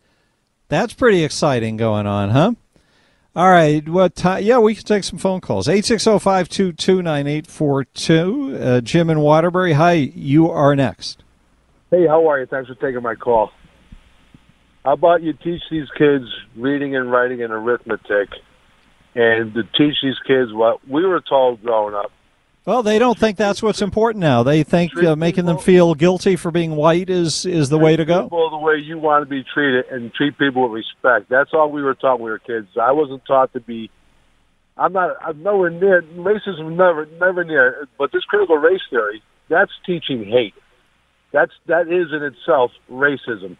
That's 0.69 0.93
pretty 0.93 1.23
exciting 1.23 1.77
going 1.77 2.07
on, 2.07 2.31
huh? 2.31 2.55
All 3.35 3.51
right. 3.51 3.89
What 3.89 4.15
time? 4.15 4.45
Yeah, 4.45 4.59
we 4.59 4.75
can 4.75 4.85
take 4.85 5.05
some 5.05 5.19
phone 5.19 5.41
calls. 5.41 5.67
860-522-9842. 5.67 8.61
Uh, 8.61 8.83
Jim 8.83 9.09
in 9.09 9.21
Waterbury. 9.21 9.73
Hi, 9.73 9.93
you 9.93 10.51
are 10.51 10.77
next. 10.77 11.25
Hey, 11.91 12.07
how 12.07 12.29
are 12.29 12.41
you? 12.41 12.47
Thanks 12.47 12.69
for 12.69 12.75
taking 12.75 13.01
my 13.03 13.15
call. 13.15 13.51
How 14.85 14.93
about 14.93 15.23
you 15.23 15.33
teach 15.33 15.63
these 15.71 15.89
kids 15.97 16.27
reading 16.57 16.95
and 16.95 17.11
writing 17.11 17.43
and 17.43 17.53
arithmetic 17.53 18.29
and 19.15 19.55
to 19.55 19.63
teach 19.63 19.95
these 20.03 20.19
kids 20.27 20.53
what 20.53 20.87
we 20.87 21.07
were 21.07 21.21
told 21.21 21.63
growing 21.63 21.95
up 21.95 22.13
well, 22.65 22.83
they 22.83 22.99
don't 22.99 23.19
think 23.19 23.37
that's 23.37 23.63
what's 23.63 23.83
important 23.83 24.21
now. 24.21 24.43
They 24.43 24.63
think 24.63 24.97
uh, 24.97 25.17
making 25.17 25.47
them 25.47 25.59
feel 25.59 25.95
guilty 25.95 26.37
for 26.37 26.51
being 26.51 26.77
white 26.77 27.11
is 27.11 27.45
is 27.45 27.69
the 27.69 27.79
way 27.79 27.97
to 27.97 28.05
go. 28.05 28.25
People 28.25 28.51
the 28.51 28.59
way 28.59 28.77
you 28.77 28.99
want 28.99 29.23
to 29.23 29.29
be 29.29 29.45
treated 29.45 29.87
and 29.87 30.13
treat 30.15 30.39
people 30.39 30.69
with 30.69 30.73
respect. 30.73 31.29
That's 31.29 31.51
all 31.53 31.71
we 31.71 31.83
were 31.83 31.95
taught 31.95 32.21
when 32.21 32.27
we 32.27 32.31
were 32.31 32.39
kids. 32.39 32.69
I 32.81 32.93
wasn't 32.93 33.25
taught 33.25 33.53
to 33.55 33.61
be. 33.61 33.91
I'm 34.77 34.93
not. 34.93 35.17
I'm 35.21 35.43
nowhere 35.43 35.71
near 35.71 36.03
racism. 36.03 36.77
Never, 36.77 37.07
never 37.21 37.45
near. 37.45 37.89
But 37.99 38.13
this 38.13 38.25
critical 38.25 38.57
race 38.57 38.81
theory, 38.91 39.23
that's 39.49 39.73
teaching 39.85 40.25
hate. 40.25 40.55
That's 41.33 41.53
that 41.67 41.89
is 41.89 42.13
in 42.13 42.23
itself 42.23 42.71
racism. 42.91 43.57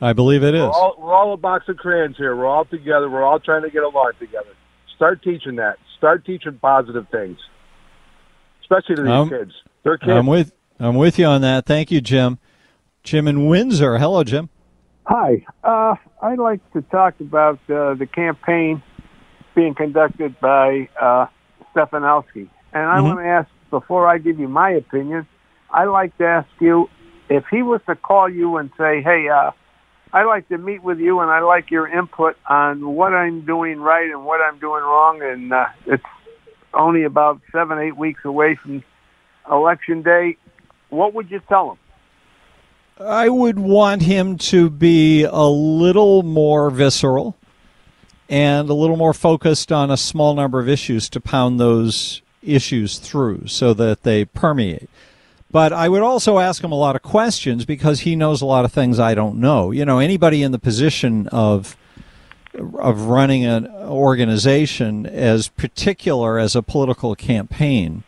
I 0.00 0.12
believe 0.14 0.42
it 0.42 0.54
is. 0.54 0.62
We're 0.62 0.70
all, 0.70 0.96
we're 0.98 1.14
all 1.14 1.32
a 1.34 1.36
box 1.36 1.68
of 1.68 1.76
crayons 1.76 2.16
here. 2.16 2.34
We're 2.34 2.46
all 2.46 2.64
together. 2.64 3.08
We're 3.08 3.22
all 3.22 3.38
trying 3.38 3.62
to 3.62 3.70
get 3.70 3.82
along 3.82 4.12
together. 4.18 4.50
Start 4.96 5.22
teaching 5.22 5.56
that. 5.56 5.78
Start 5.98 6.24
teaching 6.24 6.58
positive 6.60 7.06
things, 7.10 7.38
especially 8.70 8.96
to 8.96 9.02
these 9.02 9.10
Um, 9.10 9.28
kids. 9.28 9.52
They're 9.82 9.98
kids. 9.98 10.10
I'm 10.10 10.26
with 10.26 10.52
I'm 10.78 10.96
with 10.96 11.18
you 11.18 11.26
on 11.26 11.42
that. 11.42 11.66
Thank 11.66 11.90
you, 11.90 12.00
Jim. 12.00 12.38
Jim 13.02 13.28
in 13.28 13.46
Windsor. 13.46 13.98
Hello, 13.98 14.24
Jim. 14.24 14.48
Hi. 15.06 15.44
Uh, 15.62 15.96
I'd 16.22 16.38
like 16.38 16.60
to 16.72 16.82
talk 16.82 17.14
about 17.20 17.58
uh, 17.68 17.94
the 17.94 18.06
campaign 18.06 18.82
being 19.54 19.74
conducted 19.74 20.38
by 20.40 20.88
uh, 21.00 21.26
Stefanowski. 21.74 22.48
And 22.72 22.84
I 22.88 22.98
Mhm. 22.98 23.04
want 23.04 23.18
to 23.18 23.26
ask, 23.26 23.48
before 23.70 24.06
I 24.06 24.18
give 24.18 24.38
you 24.38 24.48
my 24.48 24.70
opinion, 24.70 25.26
I'd 25.70 25.86
like 25.86 26.16
to 26.18 26.24
ask 26.26 26.48
you 26.60 26.88
if 27.28 27.44
he 27.50 27.62
was 27.62 27.80
to 27.86 27.94
call 27.96 28.28
you 28.28 28.56
and 28.56 28.70
say, 28.78 29.02
hey, 29.02 29.28
uh, 29.28 29.50
I'd 30.12 30.24
like 30.24 30.48
to 30.48 30.58
meet 30.58 30.82
with 30.82 30.98
you 30.98 31.20
and 31.20 31.30
I'd 31.30 31.40
like 31.40 31.70
your 31.70 31.86
input 31.88 32.36
on 32.48 32.94
what 32.94 33.12
I'm 33.12 33.42
doing 33.42 33.80
right 33.80 34.08
and 34.10 34.24
what 34.24 34.40
I'm 34.40 34.58
doing 34.58 34.82
wrong. 34.82 35.20
And 35.22 35.52
uh, 35.52 35.66
it's 35.86 36.02
only 36.74 37.04
about 37.04 37.40
seven, 37.52 37.78
eight 37.78 37.96
weeks 37.96 38.24
away 38.24 38.56
from 38.56 38.82
Election 39.50 40.02
Day. 40.02 40.36
What 40.90 41.14
would 41.14 41.30
you 41.30 41.40
tell 41.48 41.72
him? 41.72 41.78
I 43.04 43.28
would 43.28 43.58
want 43.58 44.02
him 44.02 44.36
to 44.38 44.68
be 44.68 45.24
a 45.24 45.44
little 45.44 46.22
more 46.22 46.70
visceral 46.70 47.36
and 48.28 48.68
a 48.68 48.74
little 48.74 48.96
more 48.96 49.14
focused 49.14 49.72
on 49.72 49.90
a 49.90 49.96
small 49.96 50.34
number 50.34 50.60
of 50.60 50.68
issues 50.68 51.08
to 51.10 51.20
pound 51.20 51.58
those 51.58 52.22
issues 52.42 52.98
through 52.98 53.46
so 53.46 53.74
that 53.74 54.02
they 54.02 54.24
permeate. 54.24 54.88
But 55.50 55.72
I 55.72 55.88
would 55.88 56.02
also 56.02 56.38
ask 56.38 56.62
him 56.62 56.70
a 56.70 56.76
lot 56.76 56.94
of 56.94 57.02
questions 57.02 57.64
because 57.64 58.00
he 58.00 58.14
knows 58.14 58.40
a 58.40 58.46
lot 58.46 58.64
of 58.64 58.72
things 58.72 59.00
I 59.00 59.14
don't 59.14 59.40
know. 59.40 59.72
You 59.72 59.84
know, 59.84 59.98
anybody 59.98 60.42
in 60.42 60.52
the 60.52 60.58
position 60.58 61.26
of 61.28 61.76
of 62.54 63.02
running 63.02 63.44
an 63.44 63.66
organization 63.68 65.06
as 65.06 65.48
particular 65.48 66.38
as 66.38 66.56
a 66.56 66.62
political 66.62 67.14
campaign 67.14 68.02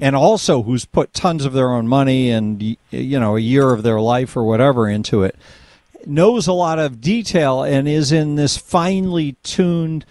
and 0.00 0.14
also 0.14 0.62
who's 0.62 0.84
put 0.84 1.14
tons 1.14 1.44
of 1.44 1.52
their 1.52 1.70
own 1.70 1.88
money 1.88 2.30
and 2.30 2.62
you 2.90 3.20
know 3.20 3.36
a 3.36 3.40
year 3.40 3.72
of 3.72 3.82
their 3.82 4.00
life 4.00 4.36
or 4.36 4.44
whatever 4.44 4.88
into 4.88 5.22
it 5.22 5.36
knows 6.04 6.46
a 6.46 6.52
lot 6.52 6.78
of 6.78 7.00
detail 7.00 7.62
and 7.62 7.88
is 7.88 8.12
in 8.12 8.36
this 8.36 8.56
finely 8.56 9.32
tuned 9.42 10.04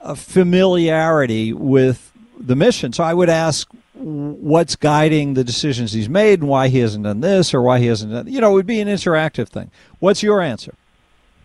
uh, 0.00 0.14
familiarity 0.14 1.52
with 1.52 2.12
the 2.38 2.56
mission. 2.56 2.92
So 2.92 3.04
i 3.04 3.14
would 3.14 3.28
ask 3.28 3.68
what's 3.94 4.76
guiding 4.76 5.34
the 5.34 5.42
decisions 5.42 5.92
he's 5.92 6.08
made 6.08 6.40
and 6.40 6.48
why 6.48 6.68
he 6.68 6.78
hasn't 6.78 7.02
done 7.02 7.20
this 7.20 7.52
or 7.52 7.60
why 7.60 7.80
he 7.80 7.86
hasn't 7.86 8.12
done 8.12 8.28
you 8.28 8.40
know 8.40 8.52
it 8.52 8.54
would 8.54 8.66
be 8.66 8.80
an 8.80 8.88
interactive 8.88 9.48
thing. 9.48 9.70
What's 9.98 10.22
your 10.22 10.40
answer? 10.40 10.74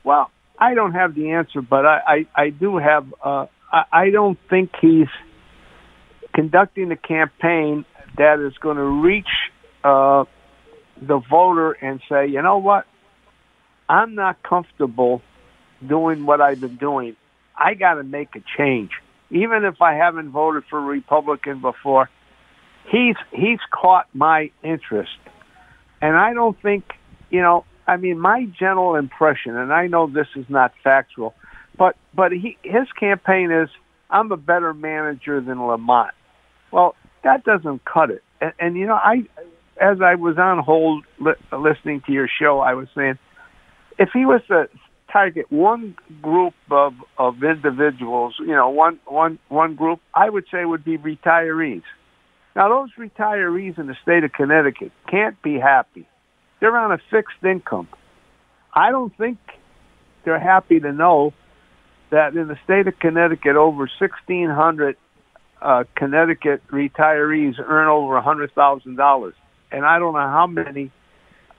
Well, 0.03 0.29
I 0.57 0.73
don't 0.75 0.93
have 0.93 1.15
the 1.15 1.31
answer, 1.31 1.61
but 1.61 1.85
I, 1.85 1.99
I, 2.35 2.43
I 2.43 2.49
do 2.49 2.77
have. 2.77 3.11
Uh, 3.23 3.47
I, 3.71 3.83
I 3.91 4.09
don't 4.11 4.37
think 4.49 4.71
he's 4.79 5.07
conducting 6.33 6.91
a 6.91 6.97
campaign 6.97 7.85
that 8.17 8.39
is 8.39 8.57
going 8.59 8.77
to 8.77 8.83
reach 8.83 9.27
uh, 9.83 10.25
the 11.01 11.19
voter 11.29 11.71
and 11.71 12.01
say, 12.09 12.27
you 12.27 12.41
know 12.41 12.59
what, 12.59 12.85
I'm 13.89 14.15
not 14.15 14.41
comfortable 14.43 15.21
doing 15.85 16.25
what 16.25 16.41
I've 16.41 16.61
been 16.61 16.77
doing. 16.77 17.15
I 17.57 17.73
got 17.73 17.95
to 17.95 18.03
make 18.03 18.35
a 18.35 18.43
change, 18.57 18.91
even 19.29 19.65
if 19.65 19.81
I 19.81 19.93
haven't 19.95 20.29
voted 20.29 20.63
for 20.69 20.79
a 20.79 20.83
Republican 20.83 21.61
before. 21.61 22.09
He's 22.89 23.15
he's 23.31 23.59
caught 23.71 24.07
my 24.13 24.51
interest, 24.61 25.17
and 26.01 26.15
I 26.15 26.33
don't 26.33 26.59
think 26.61 26.83
you 27.29 27.41
know. 27.41 27.65
I 27.87 27.97
mean, 27.97 28.19
my 28.19 28.45
general 28.57 28.95
impression, 28.95 29.57
and 29.57 29.73
I 29.73 29.87
know 29.87 30.07
this 30.07 30.27
is 30.35 30.45
not 30.49 30.73
factual, 30.83 31.33
but 31.77 31.95
but 32.13 32.31
he 32.31 32.57
his 32.63 32.87
campaign 32.99 33.51
is 33.51 33.69
I'm 34.09 34.31
a 34.31 34.37
better 34.37 34.73
manager 34.73 35.41
than 35.41 35.65
Lamont. 35.65 36.13
Well, 36.71 36.95
that 37.23 37.43
doesn't 37.43 37.83
cut 37.85 38.09
it. 38.09 38.23
And, 38.41 38.53
and 38.59 38.77
you 38.77 38.85
know, 38.85 38.95
I 38.95 39.23
as 39.81 39.97
I 40.01 40.15
was 40.15 40.37
on 40.37 40.59
hold 40.59 41.03
li- 41.19 41.33
listening 41.51 42.01
to 42.05 42.11
your 42.11 42.27
show, 42.27 42.59
I 42.59 42.73
was 42.73 42.87
saying 42.95 43.17
if 43.97 44.09
he 44.13 44.25
was 44.25 44.41
to 44.47 44.69
target 45.11 45.51
one 45.51 45.95
group 46.21 46.53
of 46.71 46.93
of 47.17 47.43
individuals, 47.43 48.35
you 48.39 48.47
know, 48.47 48.69
one 48.69 48.99
one 49.05 49.39
one 49.49 49.75
group, 49.75 49.99
I 50.13 50.29
would 50.29 50.45
say 50.51 50.63
would 50.65 50.83
be 50.83 50.97
retirees. 50.97 51.83
Now, 52.55 52.69
those 52.69 52.89
retirees 52.99 53.79
in 53.79 53.87
the 53.87 53.95
state 54.03 54.23
of 54.23 54.31
Connecticut 54.31 54.91
can't 55.09 55.41
be 55.41 55.57
happy. 55.57 56.07
They're 56.63 56.77
on 56.77 56.93
a 56.93 56.97
fixed 57.11 57.43
income. 57.43 57.89
I 58.73 58.91
don't 58.91 59.13
think 59.17 59.37
they're 60.23 60.39
happy 60.39 60.79
to 60.79 60.93
know 60.93 61.33
that 62.09 62.37
in 62.37 62.47
the 62.47 62.57
state 62.63 62.87
of 62.87 62.97
Connecticut, 62.99 63.57
over 63.57 63.89
1,600 63.99 64.95
uh, 65.61 65.83
Connecticut 65.93 66.65
retirees 66.71 67.59
earn 67.59 67.89
over 67.89 68.13
$100,000. 68.13 69.33
And 69.73 69.85
I 69.85 69.99
don't 69.99 70.13
know 70.13 70.19
how 70.19 70.47
many 70.47 70.89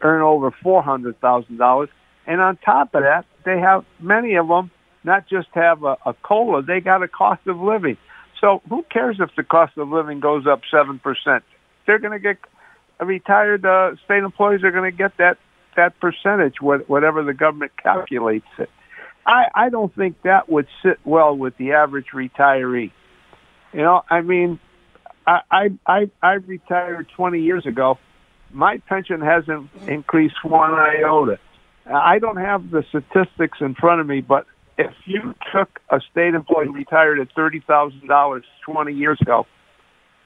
earn 0.00 0.22
over 0.22 0.50
$400,000. 0.64 1.88
And 2.26 2.40
on 2.40 2.56
top 2.56 2.94
of 2.94 3.02
that, 3.02 3.26
they 3.44 3.58
have 3.58 3.84
many 4.00 4.36
of 4.36 4.48
them 4.48 4.70
not 5.04 5.28
just 5.28 5.48
have 5.52 5.84
a, 5.84 5.98
a 6.06 6.14
COLA, 6.22 6.62
they 6.62 6.80
got 6.80 7.02
a 7.02 7.08
cost 7.08 7.46
of 7.46 7.60
living. 7.60 7.98
So 8.40 8.62
who 8.70 8.82
cares 8.90 9.16
if 9.20 9.28
the 9.36 9.42
cost 9.42 9.76
of 9.76 9.90
living 9.90 10.20
goes 10.20 10.46
up 10.46 10.62
7%? 10.72 10.98
They're 11.86 11.98
going 11.98 12.12
to 12.12 12.18
get 12.18 12.38
retired 13.00 13.64
uh, 13.64 13.96
state 14.04 14.22
employees 14.22 14.62
are 14.64 14.70
going 14.70 14.90
to 14.90 14.96
get 14.96 15.16
that 15.18 15.38
that 15.76 15.98
percentage, 16.00 16.60
what- 16.60 16.88
whatever 16.88 17.22
the 17.24 17.34
government 17.34 17.72
calculates 17.82 18.46
it. 18.58 18.70
I 19.26 19.46
I 19.54 19.68
don't 19.70 19.94
think 19.94 20.22
that 20.22 20.48
would 20.48 20.68
sit 20.82 20.98
well 21.04 21.36
with 21.36 21.56
the 21.56 21.72
average 21.72 22.06
retiree. 22.14 22.92
You 23.72 23.80
know, 23.82 24.02
I 24.08 24.20
mean, 24.20 24.60
I 25.26 25.40
I 25.50 25.70
I, 25.86 26.10
I 26.22 26.32
retired 26.34 27.08
20 27.16 27.40
years 27.40 27.66
ago. 27.66 27.98
My 28.52 28.78
pension 28.88 29.20
hasn't 29.20 29.68
increased 29.88 30.44
one 30.44 30.72
iota. 30.74 31.38
I 31.86 32.18
don't 32.18 32.36
have 32.36 32.70
the 32.70 32.84
statistics 32.88 33.58
in 33.60 33.74
front 33.74 34.00
of 34.00 34.06
me, 34.06 34.20
but 34.20 34.46
if 34.78 34.92
you 35.04 35.34
took 35.52 35.80
a 35.90 36.00
state 36.10 36.34
employee 36.34 36.68
retired 36.68 37.18
at 37.20 37.28
thirty 37.34 37.60
thousand 37.60 38.06
dollars 38.08 38.44
20 38.66 38.92
years 38.92 39.18
ago, 39.20 39.46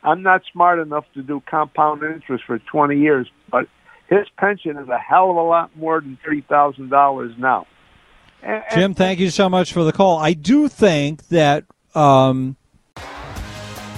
I'm 0.02 0.22
not 0.22 0.42
smart 0.52 0.78
enough 0.78 1.04
to 1.14 1.22
do 1.22 1.42
compound 1.48 2.02
interest 2.02 2.44
for 2.46 2.58
20 2.58 2.98
years, 2.98 3.28
but 3.50 3.66
his 4.08 4.26
pension 4.38 4.76
is 4.76 4.88
a 4.88 4.98
hell 4.98 5.30
of 5.30 5.36
a 5.36 5.42
lot 5.42 5.76
more 5.76 6.00
than 6.00 6.18
thirty 6.24 6.40
thousand 6.40 6.88
dollars 6.88 7.32
now. 7.36 7.66
And, 8.42 8.62
and 8.70 8.74
Jim, 8.74 8.94
thank 8.94 9.18
you 9.18 9.30
so 9.30 9.48
much 9.48 9.72
for 9.72 9.84
the 9.84 9.92
call. 9.92 10.18
I 10.18 10.32
do 10.32 10.68
think 10.68 11.28
that 11.28 11.64
um, 11.94 12.56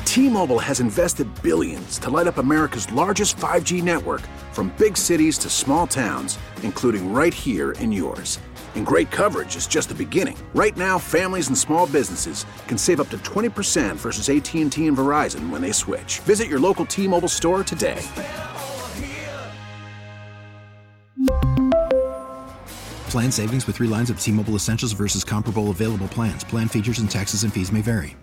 T-Mobile 0.04 0.58
has 0.58 0.80
invested 0.80 1.28
billions 1.42 1.98
to 2.00 2.10
light 2.10 2.26
up 2.26 2.38
America's 2.38 2.90
largest 2.90 3.36
5G 3.36 3.82
network 3.82 4.22
from 4.52 4.72
big 4.78 4.96
cities 4.96 5.38
to 5.38 5.50
small 5.50 5.86
towns, 5.86 6.38
including 6.62 7.12
right 7.12 7.34
here 7.34 7.72
in 7.72 7.92
yours. 7.92 8.40
And 8.74 8.84
great 8.84 9.10
coverage 9.12 9.54
is 9.54 9.68
just 9.68 9.90
the 9.90 9.94
beginning. 9.94 10.36
Right 10.54 10.76
now, 10.76 10.98
families 10.98 11.46
and 11.46 11.56
small 11.56 11.86
businesses 11.86 12.44
can 12.66 12.76
save 12.76 13.00
up 13.00 13.08
to 13.10 13.18
20% 13.18 13.94
versus 13.96 14.28
AT&T 14.28 14.86
and 14.86 14.96
Verizon 14.96 15.48
when 15.50 15.62
they 15.62 15.72
switch. 15.72 16.18
Visit 16.20 16.48
your 16.48 16.58
local 16.58 16.84
T-Mobile 16.84 17.28
store 17.28 17.62
today. 17.62 18.02
Plan 23.10 23.32
savings 23.32 23.66
with 23.66 23.76
three 23.76 23.88
lines 23.88 24.08
of 24.08 24.20
T 24.20 24.30
Mobile 24.30 24.54
Essentials 24.54 24.92
versus 24.92 25.24
comparable 25.24 25.70
available 25.70 26.06
plans. 26.06 26.44
Plan 26.44 26.68
features 26.68 27.00
and 27.00 27.10
taxes 27.10 27.42
and 27.42 27.52
fees 27.52 27.72
may 27.72 27.80
vary. 27.82 28.16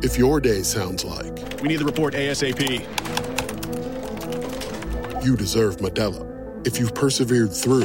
If 0.00 0.16
your 0.16 0.40
day 0.40 0.62
sounds 0.62 1.04
like 1.04 1.60
We 1.60 1.68
need 1.68 1.76
the 1.76 1.84
report 1.84 2.14
ASAP. 2.14 2.60
you 5.22 5.36
deserve 5.36 5.76
Modelo, 5.76 6.66
if 6.66 6.80
you've 6.80 6.94
persevered 6.94 7.52
through, 7.52 7.84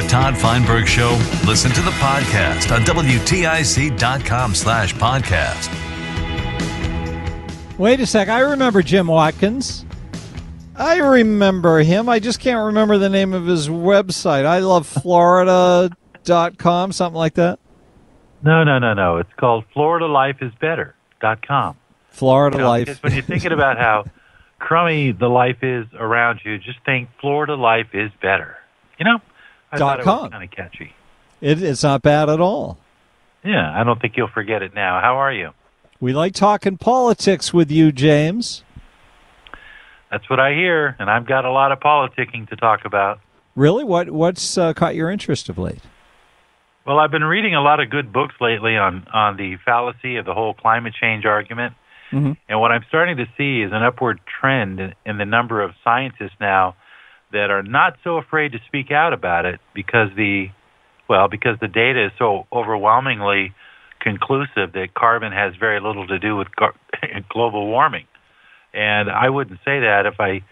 The 0.00 0.06
Todd 0.06 0.36
Feinberg 0.36 0.86
Show? 0.86 1.18
Listen 1.44 1.72
to 1.72 1.80
the 1.80 1.90
podcast 1.92 2.72
on 2.74 2.82
WTIC.com 2.82 4.54
slash 4.54 4.94
podcast. 4.94 5.74
Wait 7.78 7.98
a 7.98 8.06
sec. 8.06 8.28
I 8.28 8.40
remember 8.40 8.82
Jim 8.82 9.08
Watkins. 9.08 9.84
I 10.76 10.98
remember 10.98 11.80
him. 11.80 12.08
I 12.08 12.20
just 12.20 12.38
can't 12.38 12.66
remember 12.66 12.98
the 12.98 13.08
name 13.08 13.34
of 13.34 13.46
his 13.46 13.68
website. 13.68 14.44
I 14.44 14.60
love 14.60 14.86
Florida.com, 14.86 16.92
something 16.92 17.18
like 17.18 17.34
that. 17.34 17.58
No, 18.44 18.62
no, 18.62 18.78
no, 18.78 18.94
no. 18.94 19.16
It's 19.16 19.32
called 19.36 19.64
FloridaLifeIsBetter.com. 19.74 21.76
Florida 22.10 22.56
You 22.56 22.62
know, 22.62 22.68
Life. 22.68 22.86
Because 22.86 23.02
when 23.02 23.14
you're 23.14 23.24
thinking 23.24 23.50
about 23.50 23.78
how 23.78 24.04
crummy 24.60 25.10
the 25.10 25.26
life 25.28 25.58
is 25.62 25.86
around 25.98 26.38
you, 26.44 26.56
just 26.58 26.78
think 26.84 27.08
Florida 27.20 27.56
life 27.56 27.88
is 27.94 28.12
better. 28.22 28.56
You 29.00 29.04
know, 29.04 29.18
I 29.70 29.78
Dot 29.78 30.00
com. 30.02 30.30
kind 30.30 30.44
of 30.44 30.50
catchy. 30.50 30.94
It, 31.40 31.62
it's 31.62 31.82
not 31.82 32.02
bad 32.02 32.28
at 32.28 32.40
all. 32.40 32.78
Yeah, 33.44 33.78
I 33.78 33.84
don't 33.84 34.00
think 34.00 34.16
you'll 34.16 34.28
forget 34.28 34.62
it 34.62 34.74
now. 34.74 35.00
How 35.00 35.16
are 35.16 35.32
you? 35.32 35.50
We 36.00 36.12
like 36.12 36.34
talking 36.34 36.76
politics 36.76 37.52
with 37.52 37.70
you, 37.70 37.92
James. 37.92 38.64
That's 40.10 40.28
what 40.30 40.40
I 40.40 40.54
hear, 40.54 40.96
and 40.98 41.10
I've 41.10 41.26
got 41.26 41.44
a 41.44 41.50
lot 41.50 41.70
of 41.70 41.80
politicking 41.80 42.48
to 42.48 42.56
talk 42.56 42.84
about. 42.84 43.20
Really? 43.54 43.84
What 43.84 44.10
What's 44.10 44.56
uh, 44.56 44.72
caught 44.72 44.94
your 44.94 45.10
interest 45.10 45.48
of 45.48 45.58
late? 45.58 45.80
Well, 46.86 46.98
I've 46.98 47.10
been 47.10 47.24
reading 47.24 47.54
a 47.54 47.60
lot 47.60 47.80
of 47.80 47.90
good 47.90 48.12
books 48.12 48.34
lately 48.40 48.76
on 48.76 49.06
on 49.12 49.36
the 49.36 49.56
fallacy 49.64 50.16
of 50.16 50.24
the 50.24 50.32
whole 50.32 50.54
climate 50.54 50.94
change 50.98 51.26
argument. 51.26 51.74
Mm-hmm. 52.10 52.32
And 52.48 52.60
what 52.60 52.72
I'm 52.72 52.84
starting 52.88 53.18
to 53.18 53.26
see 53.36 53.60
is 53.60 53.70
an 53.72 53.82
upward 53.82 54.20
trend 54.40 54.80
in, 54.80 54.94
in 55.04 55.18
the 55.18 55.26
number 55.26 55.60
of 55.60 55.72
scientists 55.84 56.36
now 56.40 56.74
that 57.32 57.50
are 57.50 57.62
not 57.62 57.96
so 58.04 58.16
afraid 58.16 58.52
to 58.52 58.58
speak 58.66 58.90
out 58.90 59.12
about 59.12 59.44
it 59.44 59.60
because 59.74 60.08
the 60.16 60.46
well, 61.08 61.28
because 61.28 61.56
the 61.60 61.68
data 61.68 62.06
is 62.06 62.12
so 62.18 62.46
overwhelmingly 62.52 63.54
conclusive 64.00 64.72
that 64.74 64.88
carbon 64.94 65.32
has 65.32 65.54
very 65.58 65.80
little 65.80 66.06
to 66.06 66.18
do 66.18 66.36
with 66.36 66.48
gar- 66.54 66.74
global 67.30 67.66
warming. 67.66 68.04
And 68.74 69.10
I 69.10 69.30
wouldn't 69.30 69.58
say 69.60 69.80
that 69.80 70.02
if 70.04 70.20
I 70.20 70.42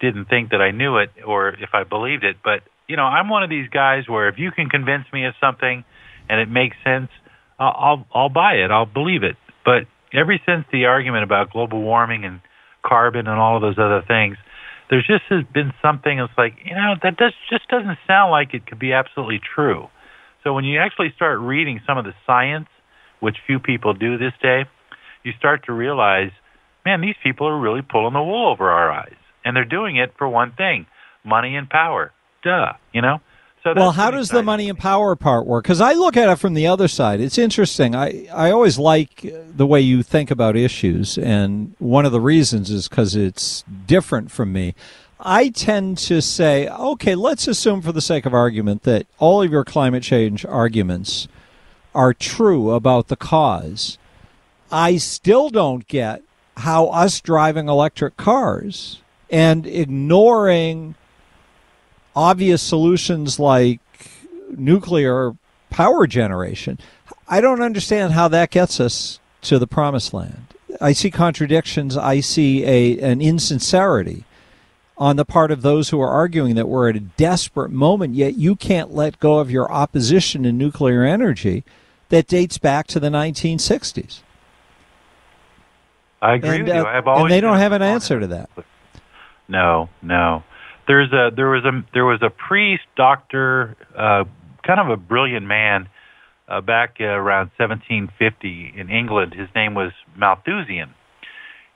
didn't 0.00 0.26
think 0.26 0.50
that 0.50 0.60
I 0.60 0.70
knew 0.70 0.98
it 0.98 1.10
or 1.26 1.48
if 1.48 1.70
I 1.72 1.82
believed 1.82 2.24
it, 2.24 2.36
but 2.44 2.60
you 2.88 2.96
know, 2.96 3.02
I'm 3.02 3.28
one 3.28 3.42
of 3.42 3.50
these 3.50 3.68
guys 3.68 4.08
where 4.08 4.28
if 4.28 4.38
you 4.38 4.52
can 4.52 4.68
convince 4.68 5.06
me 5.12 5.26
of 5.26 5.34
something 5.40 5.84
and 6.28 6.40
it 6.40 6.48
makes 6.48 6.76
sense, 6.84 7.08
I'll 7.58 7.74
I'll, 7.76 8.06
I'll 8.14 8.28
buy 8.28 8.54
it. 8.54 8.70
I'll 8.70 8.86
believe 8.86 9.24
it. 9.24 9.36
But 9.64 9.86
ever 10.12 10.38
since 10.46 10.64
the 10.72 10.86
argument 10.86 11.24
about 11.24 11.50
global 11.50 11.82
warming 11.82 12.24
and 12.24 12.40
carbon 12.84 13.26
and 13.26 13.38
all 13.40 13.56
of 13.56 13.62
those 13.62 13.78
other 13.78 14.02
things, 14.06 14.36
there's 14.90 15.06
just 15.06 15.24
has 15.30 15.44
been 15.52 15.72
something 15.82 16.18
that's 16.18 16.36
like, 16.38 16.54
you 16.64 16.74
know, 16.74 16.94
that 17.02 17.16
does 17.16 17.32
just 17.50 17.68
doesn't 17.68 17.98
sound 18.06 18.30
like 18.30 18.54
it 18.54 18.66
could 18.66 18.78
be 18.78 18.92
absolutely 18.92 19.40
true. 19.54 19.88
So 20.44 20.52
when 20.52 20.64
you 20.64 20.78
actually 20.78 21.12
start 21.16 21.40
reading 21.40 21.80
some 21.86 21.98
of 21.98 22.04
the 22.04 22.14
science, 22.24 22.68
which 23.20 23.36
few 23.46 23.58
people 23.58 23.94
do 23.94 24.16
this 24.16 24.32
day, 24.40 24.64
you 25.24 25.32
start 25.38 25.66
to 25.66 25.72
realize, 25.72 26.30
man, 26.84 27.00
these 27.00 27.16
people 27.22 27.48
are 27.48 27.58
really 27.58 27.82
pulling 27.82 28.14
the 28.14 28.22
wool 28.22 28.52
over 28.52 28.70
our 28.70 28.90
eyes. 28.90 29.16
And 29.44 29.56
they're 29.56 29.64
doing 29.64 29.96
it 29.96 30.12
for 30.18 30.28
one 30.28 30.52
thing, 30.56 30.86
money 31.24 31.56
and 31.56 31.68
power. 31.68 32.12
Duh, 32.44 32.72
you 32.92 33.02
know? 33.02 33.18
So 33.66 33.74
well, 33.74 33.90
how 33.90 34.12
does 34.12 34.28
the 34.28 34.44
money 34.44 34.68
and 34.68 34.78
power 34.78 35.16
part 35.16 35.44
work? 35.44 35.64
Because 35.64 35.80
I 35.80 35.94
look 35.94 36.16
at 36.16 36.28
it 36.28 36.36
from 36.36 36.54
the 36.54 36.68
other 36.68 36.86
side. 36.86 37.20
It's 37.20 37.36
interesting. 37.36 37.96
I, 37.96 38.28
I 38.32 38.52
always 38.52 38.78
like 38.78 39.24
uh, 39.26 39.38
the 39.56 39.66
way 39.66 39.80
you 39.80 40.04
think 40.04 40.30
about 40.30 40.54
issues, 40.54 41.18
and 41.18 41.74
one 41.80 42.06
of 42.06 42.12
the 42.12 42.20
reasons 42.20 42.70
is 42.70 42.86
because 42.86 43.16
it's 43.16 43.64
different 43.84 44.30
from 44.30 44.52
me. 44.52 44.76
I 45.18 45.48
tend 45.48 45.98
to 45.98 46.22
say, 46.22 46.68
okay, 46.68 47.16
let's 47.16 47.48
assume 47.48 47.82
for 47.82 47.90
the 47.90 48.00
sake 48.00 48.24
of 48.24 48.32
argument 48.32 48.84
that 48.84 49.08
all 49.18 49.42
of 49.42 49.50
your 49.50 49.64
climate 49.64 50.04
change 50.04 50.46
arguments 50.46 51.26
are 51.92 52.14
true 52.14 52.70
about 52.70 53.08
the 53.08 53.16
cause. 53.16 53.98
I 54.70 54.96
still 54.96 55.50
don't 55.50 55.88
get 55.88 56.22
how 56.58 56.86
us 56.90 57.20
driving 57.20 57.68
electric 57.68 58.16
cars 58.16 59.02
and 59.28 59.66
ignoring 59.66 60.94
obvious 62.16 62.62
solutions 62.62 63.38
like 63.38 63.80
nuclear 64.50 65.36
power 65.70 66.06
generation. 66.06 66.78
I 67.28 67.40
don't 67.40 67.62
understand 67.62 68.14
how 68.14 68.26
that 68.28 68.50
gets 68.50 68.80
us 68.80 69.20
to 69.42 69.58
the 69.58 69.66
promised 69.66 70.14
land. 70.14 70.54
I 70.80 70.92
see 70.92 71.10
contradictions. 71.10 71.96
I 71.96 72.20
see 72.20 72.64
a 72.64 72.98
an 72.98 73.20
insincerity 73.20 74.24
on 74.98 75.16
the 75.16 75.24
part 75.24 75.50
of 75.50 75.62
those 75.62 75.90
who 75.90 76.00
are 76.00 76.10
arguing 76.10 76.54
that 76.54 76.68
we're 76.68 76.88
at 76.88 76.96
a 76.96 77.00
desperate 77.00 77.70
moment, 77.70 78.14
yet 78.14 78.36
you 78.36 78.56
can't 78.56 78.94
let 78.94 79.20
go 79.20 79.38
of 79.38 79.50
your 79.50 79.70
opposition 79.70 80.42
to 80.42 80.52
nuclear 80.52 81.04
energy 81.04 81.64
that 82.08 82.26
dates 82.26 82.56
back 82.56 82.86
to 82.86 83.00
the 83.00 83.08
1960s. 83.08 84.20
I 86.22 86.34
agree 86.34 86.56
and, 86.56 86.64
with 86.64 86.74
you. 86.74 86.82
uh, 86.82 86.84
I've 86.84 87.06
always 87.06 87.24
and 87.24 87.32
they 87.32 87.40
don't 87.40 87.58
have 87.58 87.72
an 87.72 87.82
answer 87.82 88.20
to 88.20 88.26
that. 88.28 88.50
No, 89.48 89.90
no. 90.02 90.42
There's 90.86 91.12
a 91.12 91.30
there 91.34 91.48
was 91.48 91.64
a 91.64 91.84
there 91.92 92.04
was 92.04 92.20
a 92.22 92.30
priest, 92.30 92.84
doctor, 92.96 93.76
uh, 93.96 94.24
kind 94.66 94.80
of 94.80 94.88
a 94.88 94.96
brilliant 94.96 95.46
man, 95.46 95.88
uh, 96.48 96.60
back 96.60 96.96
uh, 97.00 97.04
around 97.04 97.50
1750 97.58 98.74
in 98.76 98.90
England. 98.90 99.34
His 99.34 99.48
name 99.54 99.74
was 99.74 99.92
Malthusian, 100.16 100.94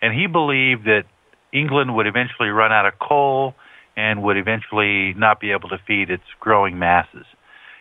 and 0.00 0.14
he 0.14 0.26
believed 0.26 0.84
that 0.84 1.04
England 1.52 1.96
would 1.96 2.06
eventually 2.06 2.48
run 2.48 2.72
out 2.72 2.86
of 2.86 2.94
coal 3.00 3.54
and 3.96 4.22
would 4.22 4.36
eventually 4.36 5.14
not 5.14 5.40
be 5.40 5.50
able 5.50 5.68
to 5.70 5.78
feed 5.86 6.10
its 6.10 6.22
growing 6.38 6.78
masses. 6.78 7.26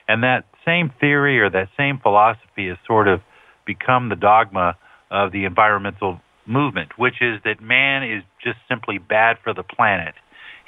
And 0.07 0.23
that 0.23 0.45
same 0.65 0.91
theory 0.99 1.39
or 1.39 1.49
that 1.51 1.69
same 1.77 1.99
philosophy 1.99 2.67
has 2.67 2.77
sort 2.87 3.07
of 3.07 3.21
become 3.65 4.09
the 4.09 4.15
dogma 4.15 4.75
of 5.11 5.31
the 5.31 5.45
environmental 5.45 6.19
movement, 6.47 6.97
which 6.97 7.21
is 7.21 7.39
that 7.45 7.61
man 7.61 8.03
is 8.03 8.23
just 8.43 8.57
simply 8.67 8.97
bad 8.97 9.37
for 9.43 9.53
the 9.53 9.63
planet. 9.63 10.15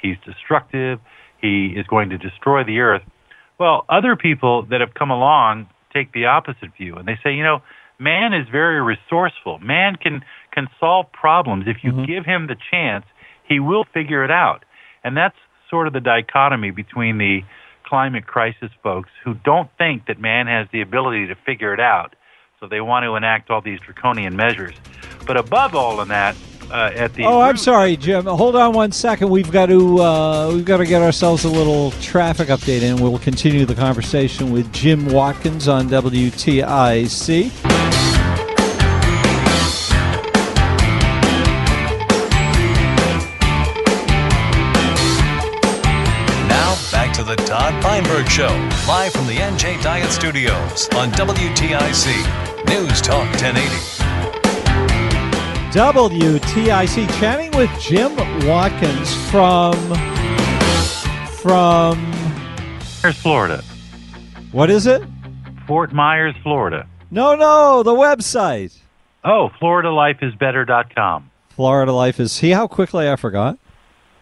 He's 0.02 0.16
destructive. 0.26 0.98
He 1.40 1.74
is 1.76 1.86
going 1.86 2.10
to 2.10 2.18
destroy 2.18 2.64
the 2.64 2.80
earth. 2.80 3.02
Well, 3.58 3.84
other 3.88 4.16
people 4.16 4.64
that 4.66 4.80
have 4.80 4.94
come 4.94 5.10
along 5.10 5.68
take 5.92 6.12
the 6.12 6.26
opposite 6.26 6.70
view 6.76 6.96
and 6.96 7.06
they 7.06 7.18
say, 7.22 7.34
you 7.34 7.44
know, 7.44 7.62
man 7.98 8.34
is 8.34 8.48
very 8.50 8.82
resourceful. 8.82 9.58
Man 9.60 9.96
can 9.96 10.22
can 10.52 10.68
solve 10.80 11.10
problems 11.12 11.64
if 11.66 11.78
you 11.82 11.92
mm-hmm. 11.92 12.04
give 12.04 12.24
him 12.24 12.46
the 12.46 12.56
chance. 12.70 13.04
He 13.48 13.60
will 13.60 13.84
figure 13.94 14.24
it 14.24 14.30
out. 14.30 14.64
And 15.04 15.16
that's 15.16 15.36
sort 15.70 15.86
of 15.86 15.92
the 15.92 16.00
dichotomy 16.00 16.70
between 16.70 17.18
the 17.18 17.40
climate 17.84 18.26
crisis 18.26 18.70
folks 18.82 19.10
who 19.24 19.34
don't 19.34 19.70
think 19.78 20.06
that 20.06 20.20
man 20.20 20.46
has 20.46 20.66
the 20.72 20.80
ability 20.80 21.26
to 21.28 21.34
figure 21.46 21.74
it 21.74 21.80
out. 21.80 22.14
So 22.60 22.68
they 22.68 22.80
want 22.80 23.04
to 23.04 23.16
enact 23.16 23.50
all 23.50 23.60
these 23.60 23.80
draconian 23.80 24.36
measures. 24.36 24.74
But 25.26 25.36
above 25.36 25.74
all 25.74 26.00
of 26.00 26.08
that, 26.08 26.36
uh, 26.72 26.90
at 26.94 27.14
the 27.14 27.24
Oh, 27.24 27.40
I'm 27.40 27.56
sorry, 27.56 27.96
Jim. 27.96 28.24
Hold 28.24 28.56
on 28.56 28.72
one 28.72 28.92
second. 28.92 29.28
We've 29.28 29.50
got 29.52 29.66
to 29.66 30.00
uh, 30.00 30.52
we've 30.54 30.64
got 30.64 30.78
to 30.78 30.86
get 30.86 31.02
ourselves 31.02 31.44
a 31.44 31.48
little 31.48 31.90
traffic 32.00 32.48
update, 32.48 32.82
and 32.82 32.98
we'll 33.00 33.18
continue 33.18 33.66
the 33.66 33.74
conversation 33.74 34.50
with 34.52 34.72
Jim 34.72 35.06
Watkins 35.06 35.68
on 35.68 35.88
WTIC. 35.88 37.52
Now, 46.48 46.76
back 46.90 47.12
to 47.16 47.24
the 47.24 47.36
Todd 47.36 47.82
Feinberg 47.82 48.28
Show, 48.28 48.52
live 48.86 49.12
from 49.12 49.26
the 49.26 49.36
NJ 49.36 49.82
Diet 49.82 50.10
Studios 50.10 50.88
on 50.94 51.10
WTIC 51.12 52.66
News 52.66 53.00
Talk 53.00 53.26
1080. 53.40 54.01
WTIC 55.72 57.08
chatting 57.18 57.50
with 57.56 57.70
Jim 57.80 58.14
Watkins 58.46 59.14
from 59.30 59.72
from 61.40 61.98
Myers, 63.02 63.18
Florida. 63.18 63.64
what 64.52 64.68
is 64.68 64.86
it? 64.86 65.02
Fort 65.66 65.94
Myers, 65.94 66.34
Florida. 66.42 66.86
No, 67.10 67.34
no, 67.34 67.82
the 67.82 67.94
website. 67.94 68.76
Oh, 69.24 69.48
FloridaLifeIsBetter.com. 69.62 71.30
Florida 71.48 71.92
Life 71.92 72.20
is. 72.20 72.32
See 72.32 72.50
how 72.50 72.66
quickly 72.66 73.08
I 73.08 73.16
forgot. 73.16 73.58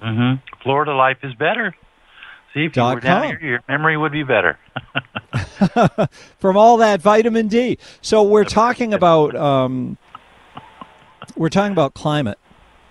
Mm-hmm. 0.00 0.44
Florida 0.62 0.94
Life 0.94 1.18
is 1.24 1.34
better. 1.34 1.74
See, 2.54 2.66
if 2.66 2.76
you 2.76 2.82
were 2.84 3.00
down 3.00 3.24
here, 3.24 3.40
your 3.40 3.64
memory 3.68 3.96
would 3.96 4.12
be 4.12 4.22
better. 4.22 4.56
from 6.38 6.56
all 6.56 6.76
that 6.76 7.02
vitamin 7.02 7.48
D. 7.48 7.78
So 8.02 8.22
we're 8.22 8.44
talking 8.44 8.94
about 8.94 9.34
um, 9.34 9.98
we're 11.36 11.48
talking 11.48 11.72
about 11.72 11.94
climate 11.94 12.38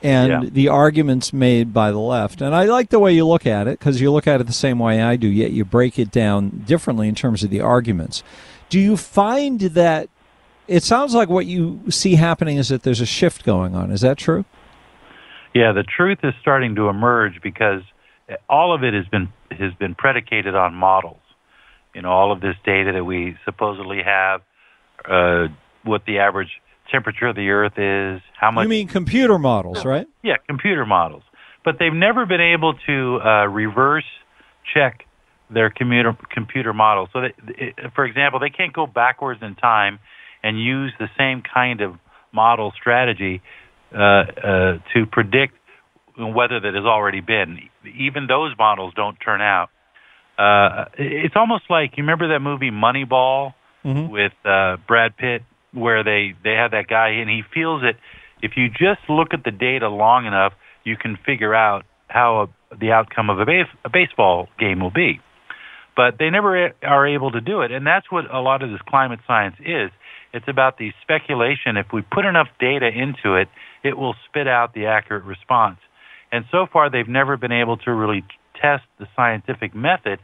and 0.02 0.44
Yeah. 0.44 0.50
the 0.52 0.68
arguments 0.70 1.34
made 1.34 1.74
by 1.74 1.92
the 1.92 2.00
left. 2.00 2.42
And 2.42 2.56
I 2.56 2.66
like 2.66 2.90
the 2.90 3.00
way 3.00 3.14
you 3.14 3.26
look 3.28 3.46
at 3.46 3.68
it 3.68 3.80
because 3.80 4.00
you 4.00 4.12
look 4.12 4.28
at 4.28 4.40
it 4.40 4.48
the 4.48 4.54
same 4.54 4.80
way 4.80 5.02
I 5.02 5.16
do, 5.16 5.28
yet 5.28 5.52
you 5.52 5.66
break 5.66 6.00
it 6.00 6.12
down 6.12 6.64
differently 6.66 7.08
in 7.08 7.16
terms 7.16 7.44
of 7.44 7.50
the 7.50 7.62
arguments. 7.62 8.24
Do 8.70 8.80
you 8.80 8.96
find 8.96 9.60
that 9.60 10.10
it 10.68 10.84
sounds 10.84 11.14
like 11.14 11.30
what 11.30 11.48
you 11.48 11.82
see 11.90 12.16
happening 12.16 12.58
is 12.58 12.70
that 12.70 12.84
there's 12.84 13.02
a 13.02 13.06
shift 13.06 13.44
going 13.44 13.76
on? 13.76 13.92
Is 13.92 14.02
that 14.02 14.18
true? 14.18 14.46
Yeah, 15.54 15.72
the 15.72 15.84
truth 15.84 16.20
is 16.24 16.34
starting 16.40 16.76
to 16.76 16.90
emerge 16.90 17.42
because 17.42 17.82
all 18.48 18.74
of 18.74 18.84
it 18.84 18.94
has 18.94 19.08
been 19.08 19.30
has 19.52 19.74
been 19.74 19.96
predicated 19.96 20.54
on 20.54 20.76
models. 20.76 21.18
You 21.96 22.04
know, 22.04 22.12
all 22.12 22.32
of 22.32 22.40
this 22.40 22.56
data 22.64 22.92
that 22.94 23.04
we 23.04 23.36
supposedly 23.46 24.04
have, 24.04 24.42
uh, 25.06 25.48
what 25.84 26.06
the 26.06 26.20
average 26.20 26.62
temperature 26.92 27.28
of 27.28 27.36
the 27.36 27.50
Earth 27.50 27.78
is, 27.78 28.22
how 28.40 28.52
much. 28.52 28.64
You 28.64 28.70
mean 28.70 28.88
computer 28.88 29.38
models, 29.40 29.86
right? 29.86 30.08
Yeah, 30.24 30.38
computer 30.48 30.86
models. 30.86 31.24
But 31.64 31.78
they've 31.80 31.94
never 31.94 32.26
been 32.26 32.42
able 32.42 32.74
to 32.88 33.20
uh, 33.24 33.46
reverse 33.48 34.06
check 34.74 35.06
their 35.50 35.70
computer 35.70 36.16
computer 36.32 36.74
models. 36.74 37.10
So, 37.14 37.22
that, 37.22 37.34
for 37.96 38.06
example, 38.06 38.40
they 38.40 38.50
can't 38.50 38.74
go 38.74 38.88
backwards 38.88 39.42
in 39.42 39.56
time 39.56 40.00
and 40.44 40.62
use 40.64 40.94
the 41.00 41.10
same 41.18 41.42
kind 41.42 41.82
of 41.82 41.96
model 42.32 42.72
strategy 42.80 43.42
uh, 43.94 43.98
uh, 44.00 44.78
to 44.94 45.06
predict 45.12 45.56
weather 46.18 46.60
that 46.60 46.74
has 46.74 46.86
already 46.86 47.22
been. 47.22 47.60
Even 47.98 48.28
those 48.28 48.54
models 48.58 48.94
don't 48.96 49.18
turn 49.18 49.42
out. 49.42 49.70
Uh, 50.38 50.86
it's 50.98 51.36
almost 51.36 51.64
like 51.70 51.98
you 51.98 52.04
remember 52.04 52.30
that 52.30 52.40
movie 52.40 52.72
Moneyball 52.72 53.54
Mhm. 53.86 54.10
with 54.10 54.34
uh, 54.46 54.76
Brad 54.88 55.16
Pitt, 55.16 55.44
where 55.74 56.04
they 56.04 56.34
they 56.44 56.54
have 56.54 56.72
that 56.72 56.88
guy 56.88 57.10
and 57.10 57.30
he 57.30 57.44
feels 57.54 57.82
that 57.82 57.96
if 58.42 58.54
you 58.56 58.70
just 58.70 59.02
look 59.10 59.30
at 59.34 59.44
the 59.44 59.52
data 59.52 59.90
long 59.90 60.26
enough, 60.26 60.54
you 60.84 60.96
can 60.98 61.18
figure 61.26 61.54
out 61.54 61.86
how 62.08 62.50
a, 62.72 62.76
the 62.78 62.92
outcome 62.92 63.30
of 63.30 63.40
a, 63.40 63.46
base, 63.46 63.68
a 63.86 63.90
baseball 63.90 64.48
game 64.58 64.80
will 64.80 64.92
be. 64.92 65.20
But 65.96 66.16
they 66.18 66.30
never 66.30 66.72
are 66.82 67.08
able 67.08 67.32
to 67.32 67.42
do 67.42 67.62
it, 67.62 67.72
and 67.72 67.86
that's 67.86 68.10
what 68.10 68.34
a 68.34 68.40
lot 68.40 68.64
of 68.64 68.70
this 68.70 68.80
climate 68.88 69.20
science 69.28 69.56
is. 69.60 69.92
It's 70.34 70.48
about 70.48 70.78
the 70.78 70.92
speculation. 71.02 71.76
If 71.76 71.88
we 71.92 72.02
put 72.02 72.26
enough 72.26 72.48
data 72.60 72.88
into 72.88 73.36
it, 73.36 73.50
it 73.84 73.98
will 73.98 74.16
spit 74.30 74.48
out 74.48 74.74
the 74.74 74.86
accurate 74.86 75.26
response. 75.26 75.80
And 76.32 76.46
so 76.52 76.68
far, 76.72 76.90
they've 76.90 77.08
never 77.08 77.36
been 77.36 77.52
able 77.52 77.78
to 77.78 77.92
really 77.92 78.24
test 78.62 78.84
the 79.00 79.08
scientific 79.16 79.76
method 79.76 80.20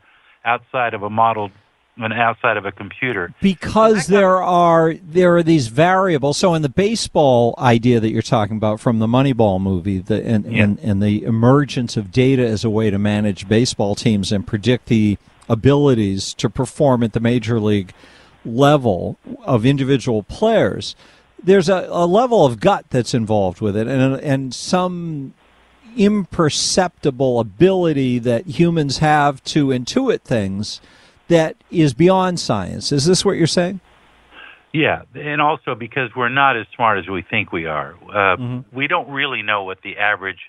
outside 0.46 0.94
of 0.94 1.04
a 1.04 1.10
model 1.10 1.50
and 1.98 2.14
outside 2.14 2.58
of 2.58 2.66
a 2.66 2.72
computer. 2.72 3.34
because 3.42 4.08
there 4.08 4.42
are 4.42 4.94
there 4.96 5.38
are 5.38 5.44
these 5.44 5.68
variables. 5.68 6.38
So 6.38 6.54
in 6.54 6.62
the 6.62 6.70
baseball 6.70 7.56
idea 7.58 8.00
that 8.00 8.12
you're 8.12 8.22
talking 8.22 8.58
about 8.58 8.80
from 8.80 9.00
the 9.00 9.08
Moneyball 9.08 9.62
movie, 9.62 10.00
the, 10.00 10.24
and, 10.26 10.46
and 10.46 10.80
and 10.80 11.02
the 11.02 11.24
emergence 11.24 11.96
of 11.98 12.12
data 12.12 12.46
as 12.46 12.64
a 12.64 12.70
way 12.70 12.90
to 12.90 13.00
manage 13.00 13.48
baseball 13.48 13.96
teams 13.96 14.32
and 14.32 14.46
predict 14.46 14.88
the 14.88 15.18
abilities 15.48 16.34
to 16.34 16.50
perform 16.50 17.04
at 17.04 17.14
the 17.14 17.20
major 17.20 17.60
league 17.60 17.94
level 18.44 19.18
of 19.44 19.66
individual 19.66 20.24
players, 20.24 20.96
there's 21.42 21.70
a, 21.70 21.88
a 21.90 22.06
level 22.06 22.46
of 22.46 22.60
gut 22.60 22.86
that's 22.90 23.14
involved 23.14 23.62
with 23.62 23.78
it, 23.78 23.88
and 23.88 24.16
and 24.16 24.54
some 24.54 25.34
imperceptible 25.96 27.40
ability 27.40 28.20
that 28.20 28.46
humans 28.46 28.98
have 28.98 29.42
to 29.46 29.68
intuit 29.68 30.22
things 30.22 30.82
that 31.28 31.56
is 31.72 31.94
beyond 31.94 32.40
science. 32.40 32.92
Is 32.92 33.06
this 33.06 33.26
what 33.26 33.38
you're 33.38 33.48
saying? 33.48 33.80
Yeah, 34.74 35.04
and 35.14 35.42
also 35.42 35.74
because 35.74 36.10
we're 36.16 36.30
not 36.30 36.58
as 36.58 36.66
smart 36.76 37.00
as 37.00 37.08
we 37.08 37.22
think 37.22 37.52
we 37.52 37.66
are. 37.66 37.94
Uh, 37.94 38.36
Mm-hmm. 38.38 38.76
We 38.76 38.88
don't 38.88 39.10
really 39.10 39.42
know 39.42 39.64
what 39.64 39.82
the 39.84 39.98
average 39.98 40.40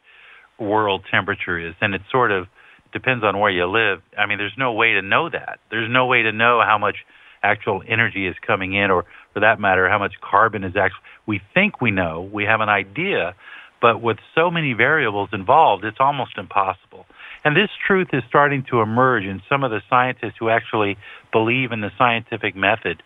world 0.58 1.04
temperature 1.10 1.58
is, 1.58 1.74
and 1.80 1.94
it 1.94 2.02
sort 2.10 2.32
of 2.32 2.48
depends 2.92 3.22
on 3.24 3.38
where 3.38 3.50
you 3.50 3.66
live. 3.66 4.02
I 4.18 4.26
mean, 4.26 4.38
there's 4.38 4.56
no 4.58 4.72
way 4.72 4.94
to 4.94 5.02
know 5.02 5.28
that. 5.30 5.60
There's 5.70 5.90
no 5.90 6.06
way 6.06 6.22
to 6.22 6.32
know 6.32 6.60
how 6.66 6.78
much 6.78 6.96
actual 7.42 7.82
energy 7.86 8.26
is 8.26 8.34
coming 8.44 8.74
in, 8.74 8.90
or 8.90 9.04
for 9.32 9.40
that 9.40 9.60
matter, 9.60 9.88
how 9.88 9.98
much 9.98 10.14
carbon 10.20 10.64
is 10.64 10.74
actually. 10.76 11.04
We 11.26 11.40
think 11.54 11.80
we 11.80 11.90
know, 11.90 12.28
we 12.32 12.44
have 12.44 12.60
an 12.60 12.68
idea, 12.68 13.34
but 13.80 14.00
with 14.00 14.18
so 14.34 14.50
many 14.50 14.72
variables 14.72 15.28
involved, 15.32 15.84
it's 15.84 15.98
almost 16.00 16.38
impossible. 16.38 17.06
And 17.46 17.56
this 17.56 17.70
truth 17.86 18.08
is 18.12 18.24
starting 18.28 18.64
to 18.70 18.80
emerge 18.80 19.22
in 19.22 19.40
some 19.48 19.62
of 19.62 19.70
the 19.70 19.80
scientists 19.88 20.34
who 20.36 20.48
actually 20.48 20.96
believe 21.30 21.70
in 21.70 21.80
the 21.80 21.92
scientific 21.96 22.56
method 22.56 23.04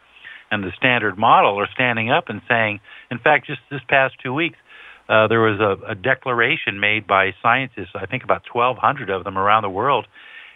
and 0.50 0.64
the 0.64 0.70
standard 0.78 1.18
model 1.18 1.60
are 1.60 1.68
standing 1.74 2.10
up 2.10 2.30
and 2.30 2.40
saying, 2.48 2.80
in 3.10 3.18
fact, 3.18 3.46
just 3.46 3.60
this 3.70 3.82
past 3.86 4.14
two 4.22 4.32
weeks, 4.32 4.56
uh, 5.10 5.28
there 5.28 5.40
was 5.40 5.60
a, 5.60 5.92
a 5.92 5.94
declaration 5.94 6.80
made 6.80 7.06
by 7.06 7.34
scientists, 7.42 7.90
I 7.94 8.06
think 8.06 8.24
about 8.24 8.44
1,200 8.50 9.10
of 9.10 9.24
them 9.24 9.36
around 9.36 9.62
the 9.62 9.68
world, 9.68 10.06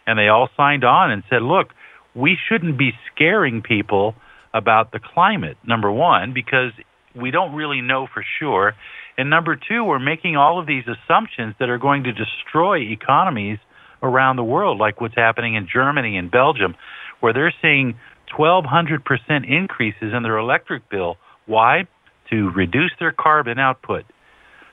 and 0.06 0.18
they 0.18 0.28
all 0.28 0.48
signed 0.56 0.84
on 0.84 1.10
and 1.10 1.22
said, 1.28 1.42
look, 1.42 1.66
we 2.14 2.38
shouldn't 2.48 2.78
be 2.78 2.92
scaring 3.12 3.60
people 3.60 4.14
about 4.54 4.92
the 4.92 4.98
climate, 5.12 5.58
number 5.62 5.92
one, 5.92 6.32
because 6.32 6.72
we 7.14 7.30
don't 7.30 7.54
really 7.54 7.82
know 7.82 8.06
for 8.06 8.24
sure. 8.38 8.72
And 9.18 9.28
number 9.28 9.56
two, 9.56 9.84
we're 9.84 9.98
making 9.98 10.38
all 10.38 10.58
of 10.58 10.66
these 10.66 10.84
assumptions 10.84 11.54
that 11.60 11.68
are 11.68 11.76
going 11.76 12.04
to 12.04 12.12
destroy 12.12 12.78
economies 12.78 13.58
around 14.04 14.36
the 14.36 14.44
world, 14.44 14.78
like 14.78 15.00
what's 15.00 15.16
happening 15.16 15.54
in 15.54 15.66
Germany 15.72 16.16
and 16.16 16.30
Belgium, 16.30 16.76
where 17.20 17.32
they're 17.32 17.54
seeing 17.62 17.98
1,200% 18.38 19.48
increases 19.48 20.12
in 20.14 20.22
their 20.22 20.38
electric 20.38 20.88
bill. 20.88 21.16
Why? 21.46 21.86
To 22.30 22.50
reduce 22.50 22.92
their 23.00 23.12
carbon 23.12 23.58
output. 23.58 24.04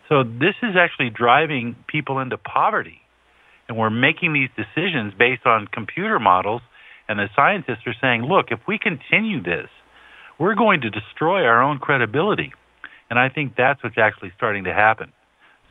So 0.10 0.24
this 0.24 0.56
is 0.62 0.76
actually 0.78 1.10
driving 1.10 1.76
people 1.88 2.20
into 2.20 2.38
poverty. 2.38 3.02
And 3.68 3.78
we're 3.78 3.90
making 3.90 4.34
these 4.34 4.50
decisions 4.58 5.14
based 5.18 5.46
on 5.46 5.68
computer 5.68 6.20
models. 6.20 6.62
And 7.08 7.18
the 7.18 7.30
scientists 7.36 7.88
are 7.88 7.96
saying, 8.02 8.24
look, 8.24 8.48
if 8.52 8.60
we 8.68 8.78
continue 8.78 9.42
this, 9.42 9.70
we're 10.38 10.56
going 10.56 10.82
to 10.82 10.90
destroy 10.90 11.46
our 11.46 11.62
own 11.62 11.80
credibility. 11.80 12.52
And 13.10 13.20
I 13.20 13.30
think 13.30 13.56
that's 13.56 13.82
what's 13.84 13.98
actually 13.98 14.32
starting 14.36 14.66
to 14.66 14.74
happen. 14.74 15.12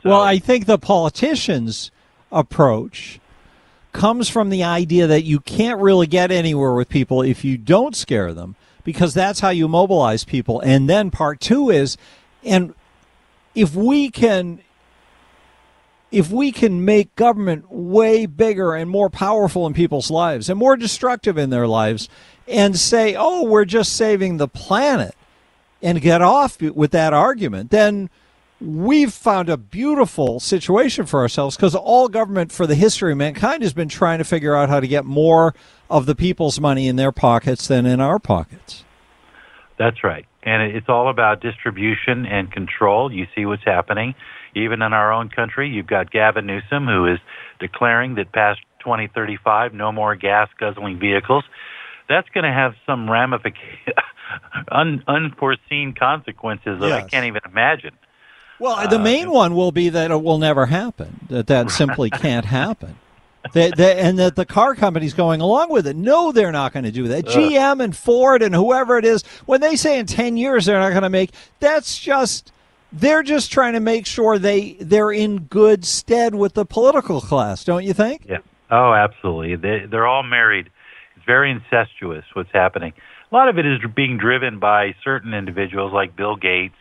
well, 0.03 0.21
I 0.21 0.39
think 0.39 0.65
the 0.65 0.77
politicians' 0.77 1.91
approach 2.31 3.19
comes 3.91 4.29
from 4.29 4.49
the 4.49 4.63
idea 4.63 5.07
that 5.07 5.23
you 5.23 5.39
can't 5.39 5.79
really 5.79 6.07
get 6.07 6.31
anywhere 6.31 6.73
with 6.73 6.89
people 6.89 7.21
if 7.21 7.43
you 7.43 7.57
don't 7.57 7.95
scare 7.95 8.33
them, 8.33 8.55
because 8.83 9.13
that's 9.13 9.39
how 9.41 9.49
you 9.49 9.67
mobilize 9.67 10.23
people. 10.23 10.59
And 10.61 10.89
then 10.89 11.11
part 11.11 11.39
two 11.39 11.69
is, 11.69 11.97
and 12.43 12.73
if 13.55 13.75
we 13.75 14.09
can. 14.09 14.61
If 16.11 16.29
we 16.29 16.51
can 16.51 16.83
make 16.83 17.15
government 17.15 17.71
way 17.71 18.25
bigger 18.25 18.75
and 18.75 18.89
more 18.89 19.09
powerful 19.09 19.65
in 19.65 19.73
people's 19.73 20.11
lives 20.11 20.49
and 20.49 20.59
more 20.59 20.75
destructive 20.75 21.37
in 21.37 21.51
their 21.51 21.69
lives, 21.69 22.09
and 22.49 22.77
say, 22.77 23.15
oh, 23.17 23.45
we're 23.45 23.63
just 23.63 23.93
saving 23.95 24.35
the 24.35 24.49
planet, 24.49 25.15
and 25.81 26.01
get 26.01 26.21
off 26.21 26.61
with 26.61 26.91
that 26.91 27.13
argument, 27.13 27.71
then 27.71 28.09
we've 28.61 29.13
found 29.13 29.49
a 29.49 29.57
beautiful 29.57 30.39
situation 30.39 31.05
for 31.05 31.19
ourselves 31.21 31.55
because 31.55 31.73
all 31.75 32.07
government 32.07 32.51
for 32.51 32.67
the 32.67 32.75
history 32.75 33.11
of 33.11 33.17
mankind 33.17 33.63
has 33.63 33.73
been 33.73 33.89
trying 33.89 34.19
to 34.19 34.23
figure 34.23 34.55
out 34.55 34.69
how 34.69 34.79
to 34.79 34.87
get 34.87 35.03
more 35.03 35.55
of 35.89 36.05
the 36.05 36.15
people's 36.15 36.59
money 36.59 36.87
in 36.87 36.95
their 36.95 37.11
pockets 37.11 37.67
than 37.67 37.85
in 37.85 37.99
our 37.99 38.19
pockets. 38.19 38.85
That's 39.77 40.03
right. 40.03 40.25
And 40.43 40.75
it's 40.75 40.89
all 40.89 41.09
about 41.09 41.41
distribution 41.41 42.25
and 42.25 42.51
control. 42.51 43.11
You 43.11 43.25
see 43.35 43.45
what's 43.45 43.63
happening. 43.63 44.13
Even 44.55 44.81
in 44.81 44.93
our 44.93 45.11
own 45.11 45.29
country, 45.29 45.69
you've 45.69 45.87
got 45.87 46.11
Gavin 46.11 46.45
Newsom, 46.45 46.85
who 46.85 47.07
is 47.07 47.19
declaring 47.59 48.15
that 48.15 48.31
past 48.31 48.59
2035, 48.79 49.73
no 49.73 49.91
more 49.91 50.15
gas 50.15 50.49
guzzling 50.59 50.99
vehicles. 50.99 51.43
That's 52.09 52.27
going 52.29 52.43
to 52.43 52.51
have 52.51 52.73
some 52.85 53.09
ramification, 53.09 53.93
un- 54.71 55.03
unforeseen 55.07 55.93
consequences 55.97 56.79
that 56.79 56.91
I 56.91 57.01
can't 57.03 57.25
even 57.25 57.41
imagine. 57.45 57.93
Well, 58.61 58.87
the 58.87 58.99
uh, 58.99 59.03
main 59.03 59.31
one 59.31 59.55
will 59.55 59.71
be 59.71 59.89
that 59.89 60.11
it 60.11 60.21
will 60.21 60.37
never 60.37 60.67
happen. 60.67 61.19
That 61.29 61.47
that 61.47 61.71
simply 61.71 62.09
can't 62.11 62.45
happen. 62.45 62.95
That, 63.53 63.79
and 63.79 64.19
that 64.19 64.35
the 64.35 64.45
car 64.45 64.75
companies 64.75 65.15
going 65.15 65.41
along 65.41 65.71
with 65.71 65.87
it. 65.87 65.95
No, 65.95 66.31
they're 66.31 66.51
not 66.51 66.71
going 66.71 66.83
to 66.83 66.91
do 66.91 67.07
that. 67.07 67.27
Ugh. 67.27 67.33
GM 67.33 67.83
and 67.83 67.97
Ford 67.97 68.43
and 68.43 68.53
whoever 68.53 68.99
it 68.99 69.05
is, 69.05 69.23
when 69.47 69.61
they 69.61 69.75
say 69.75 69.97
in 69.97 70.05
ten 70.05 70.37
years 70.37 70.67
they're 70.67 70.79
not 70.79 70.91
going 70.91 71.01
to 71.01 71.09
make, 71.09 71.31
that's 71.59 71.97
just 71.97 72.51
they're 72.93 73.23
just 73.23 73.51
trying 73.51 73.73
to 73.73 73.79
make 73.79 74.05
sure 74.05 74.37
they 74.37 74.73
they're 74.79 75.11
in 75.11 75.39
good 75.39 75.83
stead 75.83 76.35
with 76.35 76.53
the 76.53 76.65
political 76.65 77.19
class. 77.19 77.63
Don't 77.63 77.83
you 77.83 77.93
think? 77.93 78.25
Yeah. 78.29 78.39
Oh, 78.69 78.93
absolutely. 78.93 79.55
They 79.55 79.85
they're 79.89 80.07
all 80.07 80.23
married. 80.23 80.69
It's 81.15 81.25
very 81.25 81.49
incestuous 81.49 82.25
what's 82.33 82.51
happening. 82.53 82.93
A 83.31 83.35
lot 83.35 83.49
of 83.49 83.57
it 83.57 83.65
is 83.65 83.79
being 83.95 84.19
driven 84.19 84.59
by 84.59 84.93
certain 85.03 85.33
individuals 85.33 85.93
like 85.93 86.15
Bill 86.15 86.35
Gates 86.35 86.75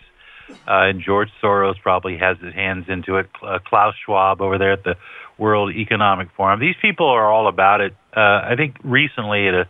uh, 0.67 0.89
and 0.89 1.01
George 1.01 1.29
Soros 1.43 1.81
probably 1.83 2.17
has 2.19 2.39
his 2.39 2.55
hands 2.55 2.87
into 2.89 3.17
it. 3.17 3.29
Uh, 3.43 3.59
Klaus 3.65 3.95
Schwab 4.05 4.41
over 4.41 4.59
there 4.59 4.73
at 4.73 4.85
the 4.85 4.97
World 5.39 5.75
Economic 5.75 6.29
Forum. 6.37 6.61
These 6.61 6.77
people 6.81 7.09
are 7.09 7.31
all 7.31 7.49
about 7.49 7.81
it. 7.81 7.95
Uh, 8.15 8.21
I 8.21 8.55
think 8.57 8.77
recently 8.85 9.49
at 9.49 9.55
a, 9.55 9.69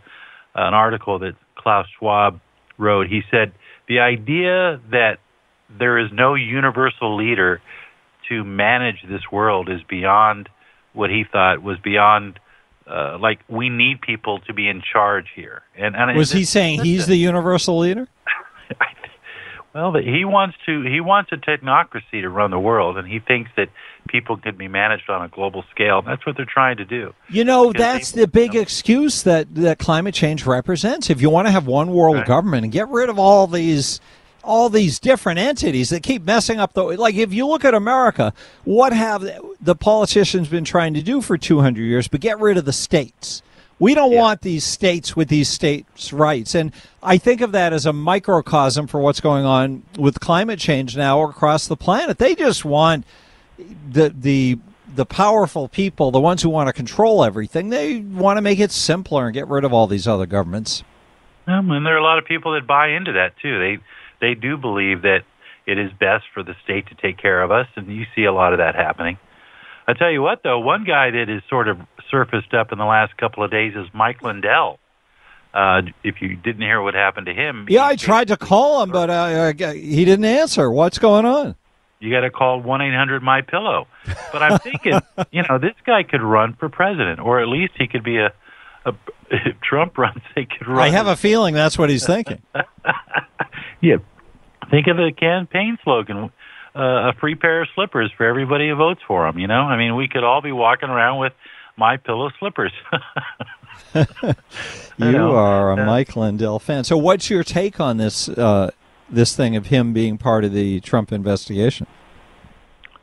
an 0.55 0.73
article 0.73 1.19
that 1.19 1.35
Klaus 1.55 1.87
Schwab 1.97 2.39
wrote, 2.77 3.07
he 3.07 3.21
said 3.31 3.53
the 3.87 3.99
idea 3.99 4.81
that 4.91 5.19
there 5.69 5.97
is 5.97 6.11
no 6.11 6.35
universal 6.35 7.15
leader 7.15 7.61
to 8.29 8.43
manage 8.43 8.97
this 9.07 9.21
world 9.31 9.69
is 9.69 9.81
beyond 9.83 10.49
what 10.93 11.09
he 11.09 11.23
thought 11.29 11.61
was 11.61 11.77
beyond. 11.79 12.39
Uh, 12.87 13.17
like 13.19 13.39
we 13.47 13.69
need 13.69 14.01
people 14.01 14.39
to 14.39 14.53
be 14.53 14.67
in 14.67 14.81
charge 14.81 15.27
here. 15.35 15.61
And, 15.77 15.95
and 15.95 16.17
was 16.17 16.31
he 16.31 16.43
saying 16.43 16.83
he's 16.83 17.07
the 17.07 17.15
universal 17.15 17.77
leader? 17.77 18.07
Well, 19.73 19.93
he 19.93 20.25
wants 20.25 20.57
to. 20.65 20.81
He 20.81 20.99
wants 20.99 21.31
a 21.31 21.37
technocracy 21.37 22.21
to 22.21 22.29
run 22.29 22.51
the 22.51 22.59
world, 22.59 22.97
and 22.97 23.07
he 23.07 23.19
thinks 23.19 23.49
that 23.55 23.69
people 24.09 24.35
can 24.35 24.57
be 24.57 24.67
managed 24.67 25.09
on 25.09 25.23
a 25.23 25.29
global 25.29 25.63
scale. 25.71 26.01
That's 26.01 26.25
what 26.25 26.35
they're 26.35 26.45
trying 26.45 26.77
to 26.77 26.85
do. 26.85 27.13
You 27.29 27.45
know, 27.45 27.71
that's 27.71 28.11
the 28.11 28.27
big 28.27 28.53
excuse 28.53 29.23
that 29.23 29.55
that 29.55 29.79
climate 29.79 30.13
change 30.13 30.45
represents. 30.45 31.09
If 31.09 31.21
you 31.21 31.29
want 31.29 31.47
to 31.47 31.51
have 31.51 31.67
one 31.67 31.91
world 31.91 32.17
right. 32.17 32.27
government 32.27 32.65
and 32.65 32.73
get 32.73 32.89
rid 32.89 33.09
of 33.09 33.17
all 33.17 33.47
these 33.47 34.01
all 34.43 34.69
these 34.69 34.99
different 34.99 35.39
entities 35.39 35.89
that 35.91 36.03
keep 36.03 36.23
messing 36.23 36.59
up 36.59 36.73
the 36.73 36.83
like 36.83 37.15
if 37.15 37.33
you 37.33 37.47
look 37.47 37.63
at 37.63 37.73
America, 37.73 38.33
what 38.65 38.91
have 38.91 39.23
the 39.61 39.75
politicians 39.75 40.49
been 40.49 40.65
trying 40.65 40.93
to 40.95 41.01
do 41.01 41.21
for 41.21 41.37
200 41.37 41.81
years 41.81 42.07
but 42.07 42.19
get 42.19 42.39
rid 42.39 42.57
of 42.57 42.65
the 42.65 42.73
states. 42.73 43.41
We 43.81 43.95
don't 43.95 44.11
yeah. 44.11 44.21
want 44.21 44.41
these 44.41 44.63
states 44.63 45.15
with 45.15 45.27
these 45.27 45.49
states' 45.49 46.13
rights. 46.13 46.53
And 46.53 46.71
I 47.01 47.17
think 47.17 47.41
of 47.41 47.51
that 47.53 47.73
as 47.73 47.87
a 47.87 47.91
microcosm 47.91 48.85
for 48.85 48.99
what's 48.99 49.19
going 49.19 49.43
on 49.43 49.81
with 49.97 50.19
climate 50.19 50.59
change 50.59 50.95
now 50.95 51.23
across 51.23 51.67
the 51.67 51.75
planet. 51.75 52.19
They 52.19 52.35
just 52.35 52.63
want 52.63 53.05
the 53.57 54.13
the 54.15 54.59
the 54.93 55.05
powerful 55.05 55.67
people, 55.67 56.11
the 56.11 56.21
ones 56.21 56.43
who 56.43 56.49
want 56.49 56.67
to 56.67 56.73
control 56.73 57.23
everything, 57.23 57.69
they 57.69 58.01
want 58.01 58.37
to 58.37 58.41
make 58.41 58.59
it 58.59 58.71
simpler 58.71 59.25
and 59.25 59.33
get 59.33 59.47
rid 59.47 59.63
of 59.63 59.73
all 59.73 59.87
these 59.87 60.07
other 60.07 60.27
governments. 60.27 60.83
Um, 61.47 61.71
and 61.71 61.83
there 61.83 61.95
are 61.95 61.99
a 61.99 62.03
lot 62.03 62.19
of 62.19 62.25
people 62.25 62.53
that 62.53 62.67
buy 62.67 62.89
into 62.89 63.13
that 63.13 63.33
too. 63.41 63.57
They 63.57 63.79
they 64.19 64.35
do 64.35 64.57
believe 64.57 65.01
that 65.01 65.23
it 65.65 65.79
is 65.79 65.91
best 65.99 66.25
for 66.35 66.43
the 66.43 66.53
state 66.63 66.85
to 66.89 66.95
take 66.95 67.17
care 67.17 67.41
of 67.41 67.49
us, 67.49 67.65
and 67.75 67.87
you 67.87 68.05
see 68.15 68.25
a 68.25 68.31
lot 68.31 68.53
of 68.53 68.59
that 68.59 68.75
happening. 68.75 69.17
I 69.87 69.93
tell 69.93 70.11
you 70.11 70.21
what, 70.21 70.41
though, 70.43 70.59
one 70.59 70.83
guy 70.83 71.11
that 71.11 71.27
has 71.27 71.41
sort 71.49 71.67
of 71.67 71.77
surfaced 72.09 72.53
up 72.53 72.71
in 72.71 72.77
the 72.77 72.85
last 72.85 73.17
couple 73.17 73.43
of 73.43 73.51
days 73.51 73.73
is 73.75 73.87
Mike 73.93 74.21
Lindell. 74.21 74.79
Uh, 75.53 75.81
if 76.03 76.21
you 76.21 76.37
didn't 76.37 76.61
hear 76.61 76.81
what 76.81 76.93
happened 76.93 77.25
to 77.25 77.33
him, 77.33 77.65
yeah, 77.69 77.85
I 77.85 77.97
tried 77.97 78.29
to 78.29 78.37
call 78.37 78.83
him, 78.83 78.91
but 78.91 79.09
uh, 79.09 79.51
he 79.73 80.05
didn't 80.05 80.23
answer. 80.23 80.71
What's 80.71 80.97
going 80.97 81.25
on? 81.25 81.55
You 82.01 82.09
got 82.09 82.21
to 82.21 82.31
call 82.31 82.61
one 82.61 82.81
eight 82.81 82.95
hundred 82.95 83.21
My 83.21 83.41
Pillow. 83.41 83.87
But 84.31 84.41
I'm 84.41 84.59
thinking, 84.59 84.99
you 85.31 85.43
know, 85.47 85.59
this 85.59 85.75
guy 85.85 86.03
could 86.03 86.21
run 86.21 86.55
for 86.55 86.67
president, 86.67 87.19
or 87.19 87.41
at 87.41 87.47
least 87.47 87.73
he 87.77 87.87
could 87.87 88.03
be 88.03 88.17
a. 88.17 88.33
a 88.85 88.93
if 89.29 89.59
Trump 89.61 89.97
runs, 89.97 90.21
he 90.35 90.45
could 90.45 90.67
run. 90.67 90.79
I 90.79 90.89
have 90.89 91.07
a 91.07 91.15
feeling 91.15 91.53
that's 91.53 91.77
what 91.77 91.89
he's 91.89 92.05
thinking. 92.05 92.41
yeah, 93.81 93.97
think 94.71 94.87
of 94.87 94.97
the 94.97 95.11
campaign 95.17 95.77
slogan: 95.83 96.31
uh, 96.75 97.09
a 97.09 97.13
free 97.19 97.35
pair 97.35 97.61
of 97.61 97.67
slippers 97.75 98.11
for 98.15 98.25
everybody 98.25 98.69
who 98.69 98.75
votes 98.75 99.01
for 99.07 99.27
him. 99.27 99.37
You 99.39 99.47
know, 99.47 99.61
I 99.61 99.77
mean, 99.77 99.95
we 99.95 100.07
could 100.07 100.23
all 100.23 100.41
be 100.41 100.51
walking 100.51 100.89
around 100.89 101.19
with 101.19 101.33
my 101.77 101.97
pillow 101.97 102.29
slippers. 102.39 102.71
you 103.93 104.05
know, 104.97 105.35
are 105.35 105.71
a 105.71 105.81
uh, 105.81 105.85
Mike 105.85 106.15
Lindell 106.15 106.59
fan. 106.59 106.83
So, 106.83 106.97
what's 106.97 107.29
your 107.29 107.43
take 107.43 107.79
on 107.79 107.97
this 107.97 108.29
uh, 108.29 108.71
this 109.09 109.35
thing 109.35 109.55
of 109.55 109.67
him 109.67 109.93
being 109.93 110.17
part 110.17 110.45
of 110.45 110.53
the 110.53 110.79
Trump 110.81 111.11
investigation? 111.11 111.87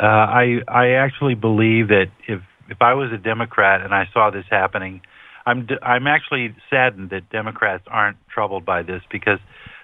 Uh, 0.00 0.06
I 0.06 0.60
I 0.68 0.90
actually 0.90 1.34
believe 1.34 1.88
that 1.88 2.10
if 2.26 2.40
if 2.68 2.80
I 2.80 2.94
was 2.94 3.12
a 3.12 3.18
Democrat 3.18 3.82
and 3.82 3.94
I 3.94 4.08
saw 4.12 4.30
this 4.30 4.44
happening, 4.50 5.00
I'm 5.44 5.66
I'm 5.82 6.06
actually 6.06 6.54
saddened 6.70 7.10
that 7.10 7.28
Democrats 7.30 7.84
aren't 7.88 8.16
troubled 8.28 8.64
by 8.64 8.82
this 8.82 9.02
because 9.10 9.40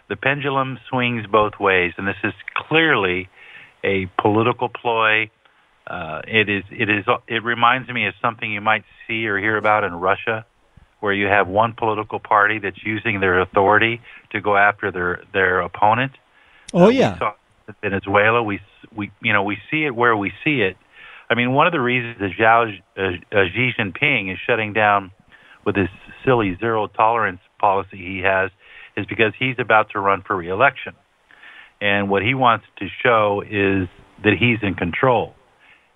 the 0.08 0.16
pendulum 0.16 0.78
swings 0.88 1.26
both 1.26 1.58
ways, 1.58 1.92
and 1.96 2.06
this 2.06 2.16
is 2.22 2.32
clearly 2.54 3.28
a 3.84 4.10
political 4.20 4.68
ploy 4.68 5.30
uh, 5.86 6.22
it 6.26 6.48
is. 6.48 6.64
It 6.70 6.88
is. 6.88 7.04
It 7.28 7.44
reminds 7.44 7.88
me 7.90 8.06
of 8.06 8.14
something 8.22 8.50
you 8.50 8.60
might 8.60 8.84
see 9.06 9.26
or 9.26 9.38
hear 9.38 9.56
about 9.56 9.84
in 9.84 9.92
Russia, 9.92 10.46
where 11.00 11.12
you 11.12 11.26
have 11.26 11.46
one 11.46 11.74
political 11.74 12.18
party 12.18 12.58
that's 12.58 12.82
using 12.84 13.20
their 13.20 13.40
authority 13.40 14.00
to 14.32 14.40
go 14.40 14.56
after 14.56 14.90
their 14.90 15.22
their 15.32 15.60
opponent. 15.60 16.12
Oh 16.72 16.86
uh, 16.86 16.88
yeah. 16.88 17.18
Venezuela, 17.82 18.42
we 18.42 18.60
we 18.96 19.10
you 19.20 19.32
know 19.32 19.42
we 19.42 19.58
see 19.70 19.84
it 19.84 19.94
where 19.94 20.16
we 20.16 20.32
see 20.42 20.62
it. 20.62 20.76
I 21.28 21.34
mean, 21.34 21.52
one 21.52 21.66
of 21.66 21.72
the 21.72 21.80
reasons 21.80 22.16
that 22.18 22.30
Xiao, 22.38 22.78
uh, 22.96 23.36
uh, 23.36 23.44
Xi 23.54 23.72
Jinping 23.78 24.32
is 24.32 24.38
shutting 24.46 24.72
down 24.72 25.10
with 25.66 25.76
his 25.76 25.88
silly 26.24 26.56
zero 26.60 26.86
tolerance 26.86 27.40
policy 27.58 27.96
he 27.96 28.20
has 28.24 28.50
is 28.96 29.06
because 29.06 29.32
he's 29.38 29.56
about 29.58 29.90
to 29.90 30.00
run 30.00 30.22
for 30.22 30.36
reelection, 30.36 30.94
and 31.84 32.08
what 32.08 32.22
he 32.22 32.32
wants 32.32 32.64
to 32.78 32.86
show 33.02 33.42
is 33.42 33.88
that 34.24 34.32
he's 34.40 34.56
in 34.62 34.74
control 34.74 35.34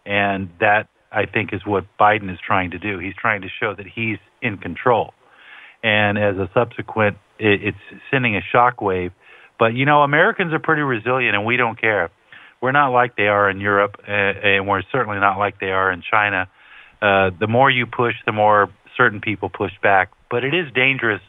and 0.05 0.51
that, 0.61 0.89
I 1.11 1.25
think, 1.25 1.55
is 1.55 1.65
what 1.65 1.87
Biden 1.99 2.31
is 2.31 2.39
trying 2.47 2.73
to 2.73 2.79
do. 2.79 2.99
He's 2.99 3.15
trying 3.19 3.41
to 3.41 3.49
show 3.49 3.75
that 3.75 3.87
he's 3.87 4.19
in 4.43 4.59
control. 4.59 5.15
And 5.83 6.19
as 6.19 6.37
a 6.37 6.51
subsequent, 6.53 7.17
it, 7.39 7.63
it's 7.69 8.03
sending 8.11 8.37
a 8.37 8.43
shockwave. 8.55 9.13
But, 9.59 9.73
you 9.73 9.87
know, 9.87 10.03
Americans 10.03 10.53
are 10.53 10.59
pretty 10.59 10.83
resilient 10.83 11.35
and 11.35 11.47
we 11.47 11.57
don't 11.57 11.81
care. 11.81 12.11
We're 12.61 12.73
not 12.73 12.89
like 12.89 13.17
they 13.17 13.29
are 13.29 13.49
in 13.49 13.59
Europe, 13.59 13.97
uh, 14.07 14.11
and 14.11 14.69
we're 14.69 14.83
certainly 14.93 15.21
not 15.21 15.39
like 15.39 15.59
they 15.59 15.71
are 15.71 15.91
in 15.91 16.03
China. 16.03 16.51
Uh, 17.01 17.31
the 17.41 17.47
more 17.47 17.71
you 17.71 17.87
push, 17.87 18.15
the 18.27 18.33
more 18.33 18.69
certain 18.95 19.23
people 19.23 19.49
push 19.49 19.73
back. 19.83 20.11
But 20.31 20.45
it 20.45 20.53
is 20.53 20.71
dangerous 20.75 21.23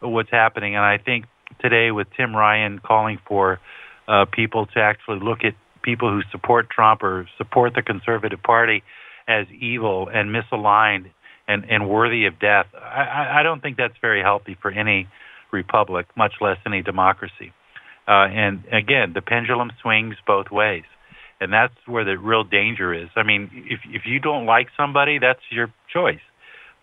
what's 0.00 0.30
happening. 0.30 0.74
And 0.76 0.84
I 0.84 0.98
think 0.98 1.24
today, 1.60 1.90
with 1.90 2.08
Tim 2.16 2.36
Ryan 2.36 2.80
calling 2.80 3.18
for 3.26 3.60
uh, 4.08 4.24
people 4.30 4.66
to 4.66 4.80
actually 4.80 5.20
look 5.20 5.38
at 5.44 5.54
people 5.82 6.10
who 6.10 6.22
support 6.32 6.68
Trump 6.70 7.02
or 7.02 7.28
support 7.38 7.74
the 7.74 7.82
Conservative 7.82 8.42
Party 8.42 8.82
as 9.28 9.46
evil 9.58 10.08
and 10.12 10.34
misaligned 10.34 11.10
and, 11.46 11.64
and 11.70 11.88
worthy 11.88 12.26
of 12.26 12.38
death. 12.38 12.66
I, 12.74 13.40
I 13.40 13.42
don't 13.42 13.60
think 13.60 13.76
that's 13.76 13.94
very 14.00 14.22
healthy 14.22 14.56
for 14.60 14.70
any 14.70 15.08
republic, 15.52 16.06
much 16.16 16.32
less 16.40 16.58
any 16.66 16.82
democracy. 16.82 17.52
Uh, 18.06 18.28
and 18.28 18.64
again, 18.72 19.12
the 19.14 19.22
pendulum 19.22 19.70
swings 19.80 20.16
both 20.26 20.50
ways, 20.50 20.84
and 21.40 21.52
that's 21.52 21.74
where 21.86 22.04
the 22.04 22.18
real 22.18 22.44
danger 22.44 22.92
is. 22.92 23.08
I 23.16 23.22
mean, 23.22 23.50
if 23.70 23.80
if 23.88 24.02
you 24.04 24.20
don't 24.20 24.44
like 24.44 24.66
somebody, 24.76 25.18
that's 25.18 25.40
your 25.50 25.72
choice, 25.90 26.20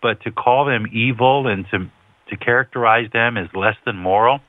but 0.00 0.20
to 0.22 0.32
call 0.32 0.64
them 0.64 0.86
evil 0.92 1.46
and 1.46 1.64
to 1.70 1.90
to 2.30 2.36
characterize 2.36 3.08
them 3.12 3.36
as 3.36 3.46
less 3.54 3.76
than 3.86 3.96
moral, 3.96 4.40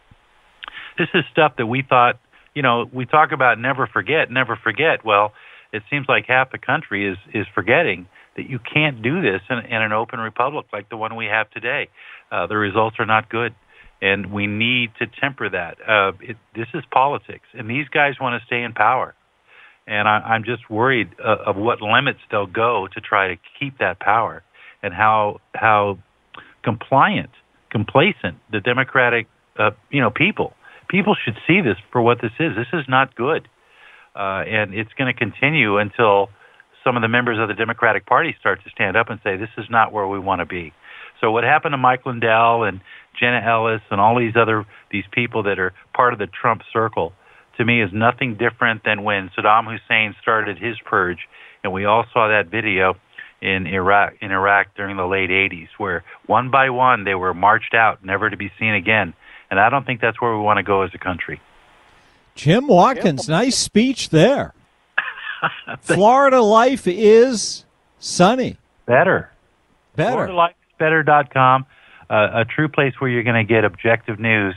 this 0.97 1.09
is 1.13 1.23
stuff 1.31 1.53
that 1.57 1.67
we 1.67 1.83
thought 1.87 2.19
you 2.53 2.61
know, 2.61 2.85
we 2.91 3.05
talk 3.05 3.31
about 3.31 3.59
never 3.59 3.87
forget, 3.87 4.29
never 4.31 4.55
forget. 4.55 5.03
Well, 5.03 5.33
it 5.71 5.83
seems 5.89 6.05
like 6.07 6.25
half 6.27 6.51
the 6.51 6.59
country 6.59 7.09
is 7.09 7.17
is 7.33 7.45
forgetting 7.53 8.07
that 8.35 8.49
you 8.49 8.59
can't 8.59 9.01
do 9.01 9.21
this 9.21 9.41
in, 9.49 9.59
in 9.59 9.81
an 9.81 9.91
open 9.91 10.19
republic 10.19 10.65
like 10.73 10.89
the 10.89 10.97
one 10.97 11.15
we 11.15 11.25
have 11.25 11.49
today. 11.51 11.89
Uh, 12.31 12.47
the 12.47 12.57
results 12.57 12.95
are 12.99 13.05
not 13.05 13.29
good, 13.29 13.53
and 14.01 14.31
we 14.31 14.47
need 14.47 14.91
to 14.99 15.07
temper 15.07 15.49
that. 15.49 15.77
Uh, 15.87 16.11
it, 16.21 16.37
this 16.55 16.67
is 16.73 16.83
politics, 16.91 17.45
and 17.53 17.69
these 17.69 17.87
guys 17.89 18.13
want 18.21 18.39
to 18.39 18.45
stay 18.45 18.61
in 18.61 18.73
power, 18.73 19.15
and 19.87 20.07
I, 20.07 20.19
I'm 20.19 20.43
just 20.43 20.69
worried 20.69 21.09
uh, 21.23 21.37
of 21.45 21.55
what 21.55 21.81
limits 21.81 22.19
they'll 22.29 22.45
go 22.45 22.87
to 22.93 23.01
try 23.01 23.29
to 23.29 23.35
keep 23.59 23.79
that 23.79 23.99
power, 23.99 24.43
and 24.83 24.93
how 24.93 25.41
how 25.55 25.97
compliant, 26.63 27.31
complacent 27.71 28.37
the 28.51 28.59
Democratic, 28.59 29.27
uh, 29.57 29.71
you 29.89 30.01
know, 30.01 30.11
people 30.11 30.53
people 30.93 31.15
should 31.25 31.35
see 31.47 31.59
this 31.59 31.77
for 31.91 32.03
what 32.03 32.21
this 32.21 32.31
is. 32.39 32.55
This 32.55 32.69
is 32.71 32.85
not 32.87 33.15
good. 33.15 33.49
Uh, 34.15 34.45
and 34.45 34.75
it's 34.75 34.93
going 34.93 35.11
to 35.11 35.17
continue 35.17 35.79
until 35.79 36.29
some 36.83 36.95
of 36.95 37.01
the 37.01 37.07
members 37.07 37.39
of 37.39 37.47
the 37.47 37.55
Democratic 37.55 38.05
Party 38.05 38.35
start 38.39 38.63
to 38.63 38.69
stand 38.69 38.95
up 38.95 39.09
and 39.09 39.19
say, 39.23 39.35
this 39.35 39.49
is 39.57 39.65
not 39.71 39.91
where 39.91 40.07
we 40.07 40.19
want 40.19 40.41
to 40.41 40.45
be. 40.45 40.71
So 41.19 41.31
what 41.31 41.43
happened 41.43 41.73
to 41.73 41.77
Mike 41.77 42.05
Lindell 42.05 42.63
and 42.63 42.79
Jenna 43.19 43.41
Ellis 43.41 43.81
and 43.89 43.99
all 43.99 44.19
these 44.19 44.35
other 44.35 44.65
these 44.91 45.05
people 45.11 45.43
that 45.43 45.57
are 45.57 45.73
part 45.95 46.13
of 46.13 46.19
the 46.19 46.27
Trump 46.27 46.61
circle 46.71 47.13
to 47.57 47.65
me 47.65 47.81
is 47.81 47.89
nothing 47.93 48.37
different 48.37 48.83
than 48.83 49.03
when 49.03 49.29
Saddam 49.35 49.65
Hussein 49.65 50.15
started 50.21 50.57
his 50.57 50.75
purge 50.85 51.19
and 51.63 51.71
we 51.71 51.85
all 51.85 52.03
saw 52.11 52.27
that 52.27 52.51
video 52.51 52.95
in 53.41 53.67
Iraq 53.67 54.13
in 54.21 54.31
Iraq 54.31 54.75
during 54.75 54.97
the 54.97 55.05
late 55.05 55.29
80s 55.29 55.69
where 55.77 56.03
one 56.25 56.51
by 56.51 56.71
one 56.71 57.03
they 57.03 57.15
were 57.15 57.33
marched 57.33 57.73
out 57.73 58.03
never 58.03 58.29
to 58.29 58.35
be 58.35 58.51
seen 58.59 58.73
again 58.73 59.13
and 59.53 59.59
I 59.59 59.69
don't 59.69 59.85
think 59.85 60.01
that's 60.01 60.19
where 60.19 60.35
we 60.35 60.41
want 60.41 60.57
to 60.57 60.63
go 60.63 60.81
as 60.81 60.89
a 60.95 60.97
country. 60.97 61.39
Jim 62.33 62.67
Watkins, 62.67 63.29
nice 63.29 63.55
speech 63.55 64.09
there. 64.09 64.55
Florida 65.81 66.41
life 66.41 66.87
is 66.87 67.63
sunny. 67.99 68.57
Better. 68.87 69.29
Better. 69.95 70.27
FloridaLifeIsBetter.com, 70.79 71.67
uh, 72.09 72.29
a 72.33 72.45
true 72.45 72.67
place 72.67 72.93
where 72.97 73.11
you're 73.11 73.21
going 73.21 73.45
to 73.45 73.53
get 73.53 73.63
objective 73.63 74.19
news, 74.19 74.55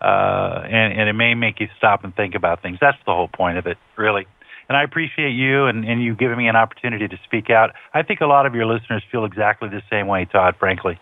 uh, 0.00 0.62
and, 0.64 0.92
and 0.96 1.08
it 1.08 1.14
may 1.14 1.34
make 1.34 1.58
you 1.58 1.66
stop 1.76 2.04
and 2.04 2.14
think 2.14 2.36
about 2.36 2.62
things. 2.62 2.78
That's 2.80 2.98
the 3.04 3.12
whole 3.12 3.26
point 3.26 3.58
of 3.58 3.66
it, 3.66 3.78
really. 3.96 4.28
And 4.68 4.76
I 4.76 4.84
appreciate 4.84 5.32
you 5.32 5.66
and, 5.66 5.84
and 5.84 6.00
you 6.00 6.14
giving 6.14 6.38
me 6.38 6.46
an 6.46 6.54
opportunity 6.54 7.08
to 7.08 7.18
speak 7.24 7.50
out. 7.50 7.70
I 7.92 8.04
think 8.04 8.20
a 8.20 8.26
lot 8.26 8.46
of 8.46 8.54
your 8.54 8.66
listeners 8.66 9.02
feel 9.10 9.24
exactly 9.24 9.68
the 9.68 9.82
same 9.90 10.06
way, 10.06 10.24
Todd, 10.24 10.54
frankly. 10.56 11.00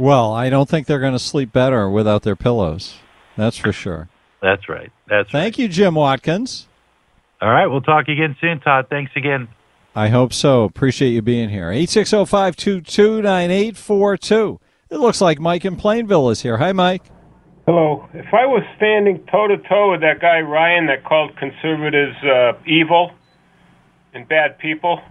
Well, 0.00 0.32
I 0.32 0.48
don't 0.48 0.66
think 0.66 0.86
they're 0.86 0.98
going 0.98 1.12
to 1.12 1.18
sleep 1.18 1.52
better 1.52 1.90
without 1.90 2.22
their 2.22 2.34
pillows. 2.34 2.94
That's 3.36 3.58
for 3.58 3.70
sure. 3.70 4.08
That's 4.40 4.66
right. 4.66 4.90
That's 5.06 5.30
Thank 5.30 5.56
right. 5.56 5.58
you, 5.58 5.68
Jim 5.68 5.94
Watkins. 5.94 6.68
All 7.42 7.50
right, 7.50 7.66
we'll 7.66 7.82
talk 7.82 8.08
again 8.08 8.34
soon, 8.40 8.60
Todd. 8.60 8.86
Thanks 8.88 9.12
again. 9.14 9.48
I 9.94 10.08
hope 10.08 10.32
so. 10.32 10.64
Appreciate 10.64 11.10
you 11.10 11.20
being 11.20 11.50
here. 11.50 11.68
860-522-9842. 11.70 14.58
It 14.88 14.96
looks 14.96 15.20
like 15.20 15.38
Mike 15.38 15.66
in 15.66 15.76
Plainville 15.76 16.30
is 16.30 16.40
here. 16.40 16.56
Hi, 16.56 16.72
Mike. 16.72 17.02
Hello. 17.66 18.08
If 18.14 18.32
I 18.32 18.46
was 18.46 18.62
standing 18.78 19.18
toe 19.30 19.48
to 19.48 19.58
toe 19.58 19.90
with 19.92 20.00
that 20.00 20.18
guy 20.20 20.40
Ryan 20.40 20.86
that 20.86 21.04
called 21.04 21.36
conservatives 21.36 22.16
uh, 22.24 22.52
evil 22.66 23.12
and 24.14 24.26
bad 24.26 24.58
people, 24.58 25.02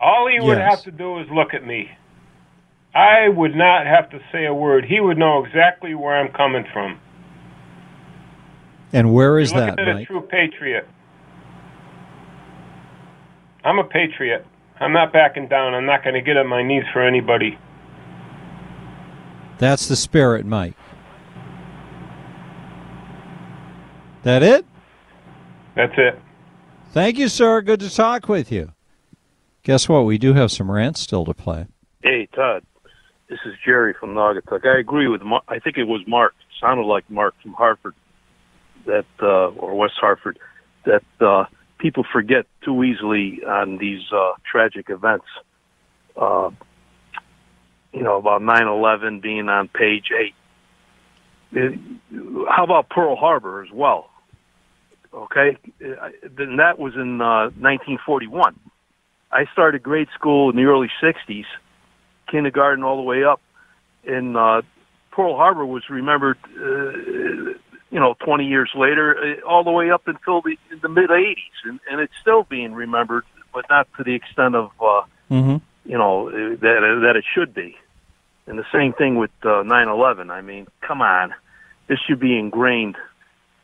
all 0.00 0.26
he 0.28 0.40
would 0.40 0.56
Yes. 0.58 0.76
have 0.76 0.82
to 0.84 0.90
do 0.90 1.18
is 1.18 1.28
look 1.30 1.52
at 1.52 1.66
me. 1.66 1.90
I 2.94 3.28
would 3.28 3.54
not 3.56 3.86
have 3.86 4.10
to 4.10 4.20
say 4.30 4.46
a 4.46 4.54
word. 4.54 4.84
He 4.84 5.00
would 5.00 5.18
know 5.18 5.44
exactly 5.44 5.94
where 5.94 6.16
I'm 6.16 6.32
coming 6.32 6.64
from. 6.72 7.00
And 8.92 9.12
where 9.12 9.40
is 9.40 9.50
that, 9.52 9.70
looking 9.70 9.88
at 9.88 9.96
a 10.02 10.04
true 10.04 10.20
patriot. 10.20 10.86
I'm 13.64 13.78
a 13.78 13.84
patriot. 13.84 14.46
I'm 14.78 14.92
not 14.92 15.12
backing 15.12 15.48
down. 15.48 15.74
I'm 15.74 15.86
not 15.86 16.04
going 16.04 16.14
to 16.14 16.20
get 16.20 16.36
on 16.36 16.46
my 16.46 16.62
knees 16.62 16.84
for 16.92 17.02
anybody. 17.02 17.58
That's 19.58 19.88
the 19.88 19.96
spirit, 19.96 20.46
Mike. 20.46 20.74
That 24.22 24.42
it? 24.42 24.64
That's 25.74 25.94
it. 25.96 26.20
Thank 26.92 27.18
you, 27.18 27.28
sir. 27.28 27.60
Good 27.62 27.80
to 27.80 27.92
talk 27.92 28.28
with 28.28 28.52
you. 28.52 28.72
Guess 29.64 29.88
what? 29.88 30.02
We 30.02 30.18
do 30.18 30.34
have 30.34 30.52
some 30.52 30.70
rants 30.70 31.00
still 31.00 31.24
to 31.24 31.34
play. 31.34 31.66
Hey, 32.02 32.28
Todd. 32.34 32.64
This 33.28 33.38
is 33.46 33.54
Jerry 33.64 33.94
from 33.98 34.14
Naugatuck. 34.14 34.66
I 34.66 34.78
agree 34.78 35.08
with 35.08 35.22
Mark. 35.22 35.44
I 35.48 35.58
think 35.58 35.78
it 35.78 35.84
was 35.84 36.02
Mark. 36.06 36.34
Sounded 36.60 36.84
like 36.84 37.08
Mark 37.10 37.34
from 37.42 37.52
Hartford, 37.54 37.94
that 38.86 39.06
uh, 39.22 39.48
or 39.48 39.74
West 39.76 39.94
Hartford, 40.00 40.38
that 40.84 41.02
uh, 41.20 41.44
people 41.78 42.04
forget 42.12 42.46
too 42.64 42.84
easily 42.84 43.40
on 43.46 43.78
these 43.78 44.02
uh, 44.12 44.32
tragic 44.50 44.90
events. 44.90 45.24
Uh, 46.16 46.50
you 47.92 48.02
know 48.02 48.18
about 48.18 48.42
nine 48.42 48.66
eleven 48.66 49.20
being 49.20 49.48
on 49.48 49.68
page 49.68 50.10
eight. 50.18 50.34
It- 51.52 51.78
how 52.48 52.64
about 52.64 52.88
Pearl 52.90 53.16
Harbor 53.16 53.62
as 53.62 53.70
well? 53.72 54.10
Okay, 55.12 55.56
then 55.80 56.56
that 56.56 56.78
was 56.78 56.94
in 56.94 57.20
uh, 57.20 57.50
1941. 57.58 58.58
I 59.30 59.44
started 59.52 59.82
grade 59.82 60.08
school 60.14 60.50
in 60.50 60.56
the 60.56 60.64
early 60.64 60.90
60s, 61.02 61.44
kindergarten 62.34 62.82
all 62.82 62.96
the 62.96 63.02
way 63.02 63.22
up, 63.22 63.40
and 64.04 64.36
uh, 64.36 64.62
Pearl 65.12 65.36
Harbor 65.36 65.64
was 65.64 65.88
remembered, 65.88 66.36
uh, 66.58 67.54
you 67.90 68.00
know, 68.00 68.16
20 68.24 68.44
years 68.46 68.70
later, 68.74 69.16
uh, 69.16 69.46
all 69.48 69.62
the 69.62 69.70
way 69.70 69.92
up 69.92 70.08
until 70.08 70.42
the, 70.42 70.56
the 70.82 70.88
mid 70.88 71.10
80s, 71.10 71.36
and, 71.64 71.78
and 71.88 72.00
it's 72.00 72.12
still 72.20 72.42
being 72.42 72.74
remembered, 72.74 73.24
but 73.52 73.66
not 73.70 73.86
to 73.96 74.02
the 74.02 74.14
extent 74.14 74.56
of, 74.56 74.70
uh, 74.80 75.02
Mm-hmm. 75.30 75.56
you 75.90 75.96
know, 75.96 76.28
uh, 76.28 76.32
that 76.60 77.00
that 77.04 77.14
it 77.16 77.24
should 77.34 77.54
be. 77.54 77.76
And 78.46 78.58
the 78.58 78.66
same 78.70 78.92
thing 78.92 79.16
with 79.16 79.30
uh, 79.42 79.64
9/11. 79.64 80.30
I 80.30 80.42
mean, 80.42 80.66
come 80.86 81.00
on, 81.00 81.32
this 81.88 81.98
should 82.06 82.20
be 82.20 82.38
ingrained, 82.38 82.96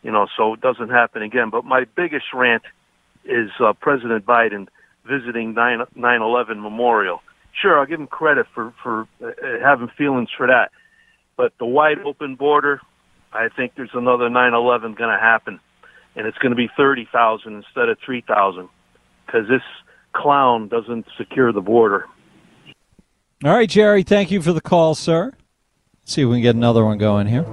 you 0.02 0.10
know, 0.10 0.26
so 0.38 0.54
it 0.54 0.62
doesn't 0.62 0.88
happen 0.88 1.22
again. 1.22 1.50
But 1.50 1.66
my 1.66 1.84
biggest 1.84 2.32
rant 2.32 2.62
is 3.26 3.50
uh, 3.60 3.74
President 3.74 4.24
Biden 4.24 4.68
visiting 5.04 5.52
9 5.52 5.84
9/11 5.94 6.62
memorial. 6.62 7.20
Sure, 7.52 7.78
I'll 7.78 7.86
give 7.86 8.00
him 8.00 8.06
credit 8.06 8.46
for 8.54 8.72
for 8.82 9.06
uh, 9.22 9.30
having 9.62 9.88
feelings 9.96 10.28
for 10.36 10.46
that, 10.46 10.70
but 11.36 11.52
the 11.58 11.66
wide 11.66 11.98
open 12.04 12.36
border, 12.36 12.80
I 13.32 13.48
think 13.48 13.72
there's 13.76 13.90
another 13.94 14.28
9/11 14.28 14.96
going 14.96 15.10
to 15.10 15.18
happen, 15.18 15.60
and 16.16 16.26
it's 16.26 16.38
going 16.38 16.50
to 16.50 16.56
be 16.56 16.68
30,000 16.76 17.52
instead 17.52 17.88
of 17.88 17.98
3,000 18.04 18.68
because 19.26 19.48
this 19.48 19.62
clown 20.12 20.68
doesn't 20.68 21.06
secure 21.16 21.52
the 21.52 21.60
border. 21.60 22.06
All 23.44 23.54
right, 23.54 23.68
Jerry. 23.68 24.02
Thank 24.02 24.30
you 24.30 24.42
for 24.42 24.52
the 24.52 24.60
call, 24.60 24.94
sir. 24.94 25.32
Let's 26.02 26.12
see 26.12 26.22
if 26.22 26.28
we 26.28 26.36
can 26.36 26.42
get 26.42 26.54
another 26.56 26.84
one 26.84 26.98
going 26.98 27.26
here. 27.26 27.46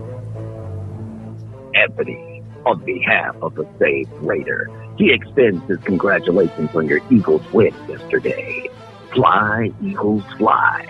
Anthony, 1.75 2.43
on 2.65 2.83
behalf 2.83 3.35
of 3.41 3.55
the 3.55 3.67
saved 3.79 4.11
Raider, 4.15 4.69
he 4.97 5.13
extends 5.13 5.63
his 5.69 5.77
congratulations 5.79 6.69
on 6.75 6.87
your 6.87 6.99
Eagles 7.11 7.41
win 7.53 7.73
yesterday. 7.87 8.67
Fly, 9.13 9.71
Eagles, 9.81 10.23
fly. 10.37 10.85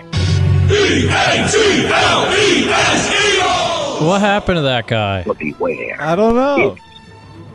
What 4.00 4.20
happened 4.20 4.56
to 4.58 4.62
that 4.62 4.86
guy? 4.86 5.24
But 5.26 5.38
beware. 5.38 5.96
I 6.00 6.14
don't 6.14 6.34
know. 6.34 6.76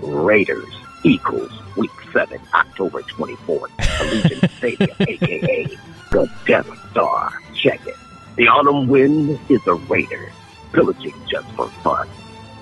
Raiders, 0.01 0.67
Eagles, 1.03 1.51
Week 1.77 1.91
7, 2.11 2.39
October 2.53 3.01
24th, 3.03 3.69
Allegiant 3.77 4.49
Stadium, 4.57 4.97
a.k.a. 4.99 5.77
the 6.11 6.31
Death 6.45 6.89
Star. 6.91 7.31
Check 7.53 7.85
it. 7.87 7.95
The 8.35 8.47
autumn 8.47 8.87
wind 8.87 9.39
is 9.49 9.65
a 9.67 9.75
Raider, 9.75 10.31
pillaging 10.73 11.13
just 11.29 11.47
for 11.51 11.67
fun. 11.69 12.07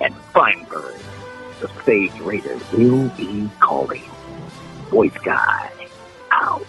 And 0.00 0.14
Feinberg, 0.34 1.00
the 1.60 1.68
stage 1.82 2.18
Raider, 2.20 2.58
will 2.72 3.08
be 3.10 3.48
calling. 3.60 4.04
Voice 4.90 5.16
guy, 5.24 5.70
out. 6.30 6.66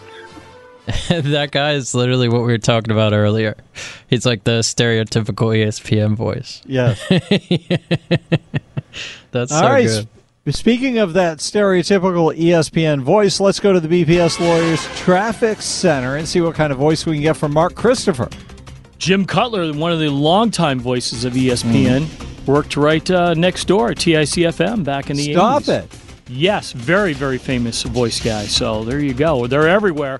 that 1.09 1.49
guy 1.51 1.73
is 1.73 1.95
literally 1.95 2.27
what 2.27 2.41
we 2.41 2.47
were 2.47 2.57
talking 2.57 2.91
about 2.91 3.13
earlier. 3.13 3.55
He's 4.09 4.25
like 4.25 4.43
the 4.43 4.59
stereotypical 4.59 5.55
ESPN 5.55 6.15
voice. 6.15 6.61
Yeah. 6.65 6.95
That's 9.31 9.51
All 9.51 9.61
so 9.61 9.65
right. 9.65 9.87
good. 9.87 10.07
Speaking 10.53 10.97
of 10.97 11.13
that 11.13 11.37
stereotypical 11.37 12.37
ESPN 12.37 13.01
voice, 13.01 13.39
let's 13.39 13.61
go 13.61 13.71
to 13.71 13.79
the 13.79 13.87
BPS 13.87 14.41
Lawyers 14.41 14.85
Traffic 14.99 15.61
Center 15.61 16.17
and 16.17 16.27
see 16.27 16.41
what 16.41 16.55
kind 16.55 16.73
of 16.73 16.79
voice 16.79 17.05
we 17.05 17.13
can 17.15 17.21
get 17.23 17.37
from 17.37 17.53
Mark 17.53 17.75
Christopher. 17.75 18.27
Jim 18.97 19.25
Cutler, 19.25 19.71
one 19.73 19.93
of 19.93 19.99
the 19.99 20.09
longtime 20.09 20.81
voices 20.81 21.23
of 21.23 21.31
ESPN, 21.33 22.07
worked 22.45 22.75
right 22.75 23.09
uh, 23.09 23.33
next 23.35 23.65
door 23.65 23.91
at 23.91 23.97
TICFM 23.97 24.83
back 24.83 25.09
in 25.09 25.15
the 25.15 25.31
Stop 25.31 25.63
80s. 25.63 25.83
it. 25.83 25.99
Yes, 26.27 26.73
very, 26.73 27.13
very 27.13 27.37
famous 27.37 27.83
voice 27.83 28.21
guy. 28.21 28.43
So 28.45 28.83
there 28.83 28.99
you 28.99 29.13
go. 29.13 29.47
They're 29.47 29.69
everywhere. 29.69 30.19